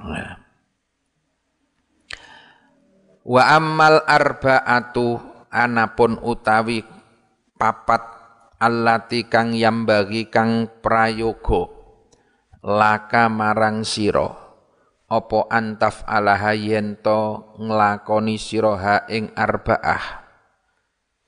Wa 3.27 3.43
ammal 3.59 4.07
arba'atu 4.07 5.19
anapun 5.51 6.23
utawi 6.23 6.87
papat 7.59 8.03
allati 8.63 9.27
kang 9.27 9.53
yambagi 9.53 10.31
kang 10.31 10.71
prayoga 10.79 11.69
laka 12.63 13.27
marang 13.27 13.83
sira 13.83 14.31
apa 15.07 15.39
antaf 15.51 16.03
alaha 16.07 16.55
yen 16.55 16.99
to 16.99 17.55
nglakoni 17.63 18.39
sira 18.39 18.75
ha 18.79 18.97
ing 19.07 19.31
arba'ah 19.35 20.27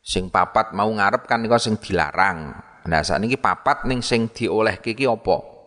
Sing 0.08 0.32
papat 0.32 0.72
mau 0.72 0.88
ngarep 0.88 1.28
kan 1.28 1.44
sing 1.60 1.76
dilarang. 1.76 2.56
Nah 2.88 3.04
saat 3.04 3.20
ini 3.20 3.36
papat 3.36 3.84
ning 3.84 4.00
sing 4.00 4.32
kiki 4.32 5.04
apa? 5.04 5.57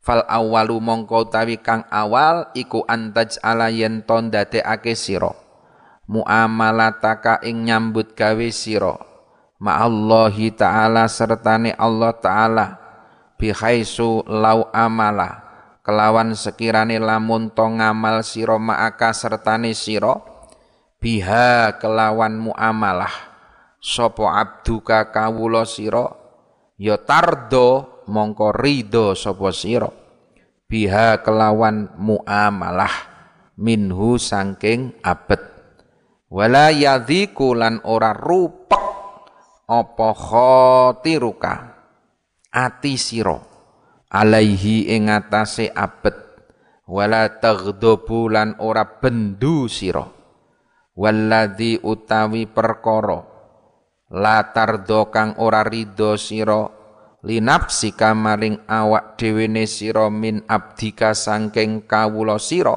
Fal 0.00 0.24
awalu 0.24 0.80
mongko 0.80 1.28
tawi 1.28 1.60
kang 1.60 1.84
awal 1.92 2.48
iku 2.56 2.84
antaj 2.88 3.36
ala 3.44 3.68
yen 3.68 4.00
ton 4.04 4.32
dadekake 4.32 4.96
sira. 4.96 5.36
Muamalataka 6.08 7.44
ing 7.44 7.68
nyambut 7.68 8.16
gawe 8.16 8.48
sira. 8.48 8.96
Ma'allahi 9.60 10.56
ta'ala 10.56 11.04
sertane 11.04 11.76
Allah 11.76 12.16
ta'ala 12.16 12.66
bihaisu 13.36 14.24
lau 14.24 14.68
amala 14.72 15.44
kelawan 15.80 16.36
sekirane 16.36 17.00
lamun 17.00 17.48
to 17.52 17.64
ngamal 17.64 18.20
sira 18.20 18.60
ma'aka 18.60 19.16
sertane 19.16 19.72
sira 19.72 20.20
biha 21.00 21.80
kelawan 21.80 22.36
muamalah 22.36 23.12
sapa 23.80 24.28
abduka 24.36 25.08
kawula 25.08 25.64
sira 25.64 26.12
ya 26.76 27.00
tardo 27.00 27.99
mongko 28.08 28.54
ridho 28.54 29.12
sapa 29.12 29.50
sira? 29.50 29.90
Biha 30.70 31.18
kelawan 31.26 31.90
muamalah 31.98 32.94
minhu 33.58 34.16
sangking 34.16 34.96
abet. 35.02 35.42
Wala 36.30 36.70
yadhiku 36.70 37.58
lan 37.58 37.82
ora 37.82 38.14
rupek 38.14 38.84
apa 39.66 40.10
khatiruka. 40.14 41.54
Ati 42.54 42.94
sira 42.94 43.38
alaihi 44.08 44.94
ing 44.94 45.10
atase 45.10 45.68
abet. 45.74 46.14
Wala 46.86 47.38
taghdabu 47.38 48.30
lan 48.30 48.58
ora 48.62 48.82
bendu 48.86 49.66
sira. 49.66 50.06
Walladzi 50.94 51.78
utawi 51.82 52.50
perkara. 52.50 53.26
Latar 54.10 54.82
do 54.82 55.06
kang 55.10 55.38
ora 55.38 55.62
ridho 55.62 56.18
sira 56.18 56.66
linapsika 57.20 58.16
maring 58.16 58.64
awak 58.64 59.20
dhewene 59.20 59.68
sira 59.68 60.08
min 60.08 60.40
abdika 60.48 61.12
sangking 61.12 61.84
kawula 61.84 62.40
sira 62.40 62.76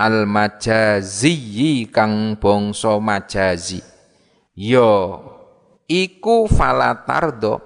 al 0.00 0.24
majazi 0.26 1.86
kang 1.92 2.40
bangsa 2.40 2.98
majazi. 2.98 3.80
Yo 4.52 5.20
iku 5.88 6.48
falatardo 6.48 7.60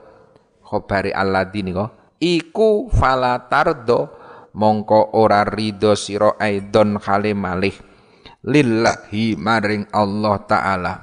khobari 0.63 1.11
alladzi 1.15 1.61
nika 1.63 1.87
iku 2.21 2.91
falatardo 2.91 4.11
mongko 4.55 5.17
ora 5.17 5.47
ridho 5.47 5.95
sira 5.97 6.35
aidon 6.37 6.99
khale 7.01 7.33
malih. 7.33 7.75
Lillahi 8.47 9.35
maring 9.35 9.91
Allah 9.91 10.39
taala. 10.47 10.95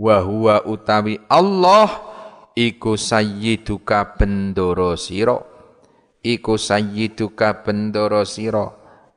Wa 0.00 0.24
huwa 0.24 0.64
utawi 0.64 1.20
Allah 1.28 2.11
iku 2.54 2.94
sayyiduka 2.94 4.16
bendoro 4.18 4.96
sira. 4.98 5.36
Iku 6.22 6.54
sayyiduka 6.60 7.66
bendoro 7.66 8.22
sira. 8.22 8.70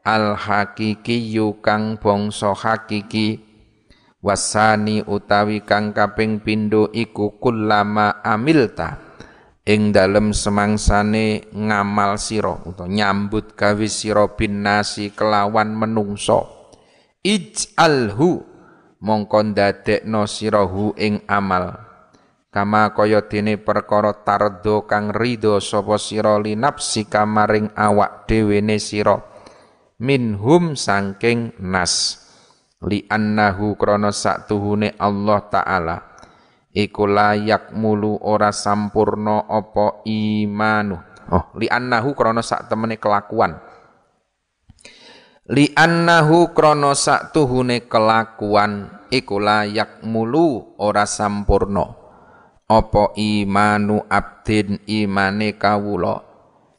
Al 0.06 0.38
hakiki 0.38 1.34
kang 1.62 1.98
bangsa 1.98 2.54
hakiki. 2.54 3.42
Wasani 4.26 5.06
utawi 5.06 5.62
kang 5.62 5.94
kaping 5.94 6.42
pindho 6.42 6.90
iku 6.90 7.38
amilta. 8.26 9.02
Ing 9.66 9.90
dalem 9.90 10.30
semangsane 10.30 11.50
ngamal 11.50 12.22
sira 12.22 12.54
utawa 12.70 12.86
nyambut 12.86 13.58
gawe 13.58 13.88
sira 13.90 14.30
bin 14.38 14.62
nasi 14.62 15.10
kelawan 15.10 15.74
menungso 15.74 16.56
ij'alhu 17.26 18.46
mongko 19.02 19.40
ndadekno 19.42 20.30
sirahu 20.30 20.94
ing 20.94 21.26
amal 21.26 21.85
kama 22.56 22.96
kaya 22.96 23.20
dene 23.28 23.60
perkara 23.60 24.16
tardo 24.24 24.88
kang 24.88 25.12
ridho 25.12 25.60
sapa 25.60 26.00
sira 26.00 26.40
linapsi 26.40 27.04
kamaring 27.04 27.76
awak 27.76 28.32
dhewe 28.32 28.64
ne 28.64 28.80
sira. 28.80 29.20
Minhum 30.00 30.80
sangking 30.80 31.60
nas. 31.60 32.24
Li 32.88 33.04
annahu 33.12 33.76
krana 33.76 34.16
saktuhune 34.16 34.96
Allah 34.96 35.40
taala. 35.52 35.98
Iku 36.72 37.04
layak 37.12 37.76
mulu 37.76 38.24
ora 38.24 38.56
sampurno 38.56 39.44
apa 39.52 40.08
imanu. 40.08 40.96
Oh 41.36 41.52
li 41.60 41.68
annahu 41.68 42.16
krana 42.16 42.40
sak 42.40 42.72
temene 42.72 42.96
kelakuan. 42.96 43.52
Li 45.52 45.76
annahu 45.76 46.56
krana 46.56 46.96
sak 46.96 47.36
tuhune 47.36 47.84
kelakuan 47.92 49.04
iku 49.12 49.44
layak 49.44 50.08
mulu 50.08 50.80
ora 50.80 51.04
sampurno 51.04 52.05
apa 52.66 53.14
imanu 53.14 54.02
abdin 54.10 54.82
imane 54.90 55.54
kawula? 55.58 56.26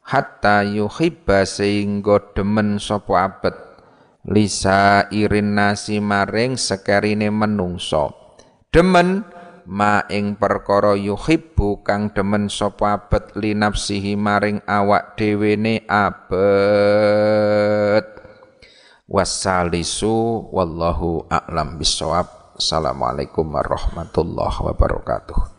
Hatta 0.07 0.63
yuhibba 0.63 1.43
sehingga 1.43 2.35
demen 2.35 2.79
sapa 2.79 3.27
abet. 3.27 3.55
Lisa 4.27 5.07
irin 5.15 5.55
nasi 5.55 6.03
maring 6.03 6.59
sekerine 6.59 7.31
menungso. 7.31 8.15
Demen 8.71 9.23
ma 9.67 10.03
ing 10.11 10.39
perkara 10.39 10.95
yuhibbu 10.95 11.83
kang 11.83 12.15
demen 12.15 12.47
sapa 12.51 13.03
abet 13.03 13.35
linafsihi 13.39 14.15
maring 14.19 14.63
awak 14.67 15.19
dhewe 15.19 15.55
ne 15.59 15.83
abet. 15.87 16.47
Wassalisu 19.07 20.51
wallahu 20.51 21.31
a'lam 21.31 21.79
bissawab. 21.79 22.59
Assalamualaikum 22.59 23.47
warahmatullahi 23.53 24.59
wabarakatuh 24.71 25.56